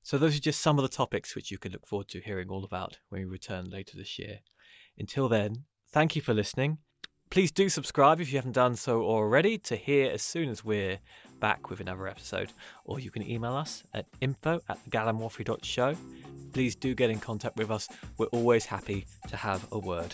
So, 0.04 0.18
those 0.18 0.38
are 0.38 0.42
just 0.42 0.62
some 0.62 0.78
of 0.78 0.84
the 0.84 0.96
topics 0.96 1.36
which 1.36 1.50
you 1.50 1.58
can 1.58 1.72
look 1.72 1.88
forward 1.88 2.08
to 2.10 2.22
hearing 2.22 2.50
all 2.50 2.64
about 2.64 3.00
when 3.10 3.22
we 3.22 3.26
return 3.26 3.70
later 3.70 3.98
this 3.98 4.20
year. 4.20 4.40
Until 4.98 5.28
then, 5.28 5.66
thank 5.92 6.16
you 6.16 6.22
for 6.22 6.34
listening. 6.34 6.78
Please 7.32 7.52
do 7.52 7.70
subscribe 7.70 8.22
if 8.22 8.32
you 8.32 8.38
haven't 8.38 8.52
done 8.52 8.76
so 8.76 9.02
already 9.02 9.58
to 9.58 9.76
hear 9.76 10.12
as 10.12 10.22
soon 10.22 10.48
as 10.48 10.64
we're 10.64 11.00
back 11.40 11.70
with 11.70 11.80
another 11.80 12.08
episode. 12.08 12.54
Or 12.86 13.00
you 13.00 13.12
can 13.12 13.30
email 13.30 13.56
us 13.56 13.84
at 13.94 14.06
info 14.22 14.62
at 14.70 14.78
gallimaufry.show. 14.90 15.96
Please 16.54 16.76
do 16.76 16.94
get 16.94 17.10
in 17.10 17.20
contact 17.20 17.58
with 17.58 17.72
us. 17.72 17.90
We're 18.18 18.28
always 18.28 18.66
happy 18.66 19.06
to 19.28 19.36
have 19.36 19.68
a 19.72 19.80
word. 19.80 20.14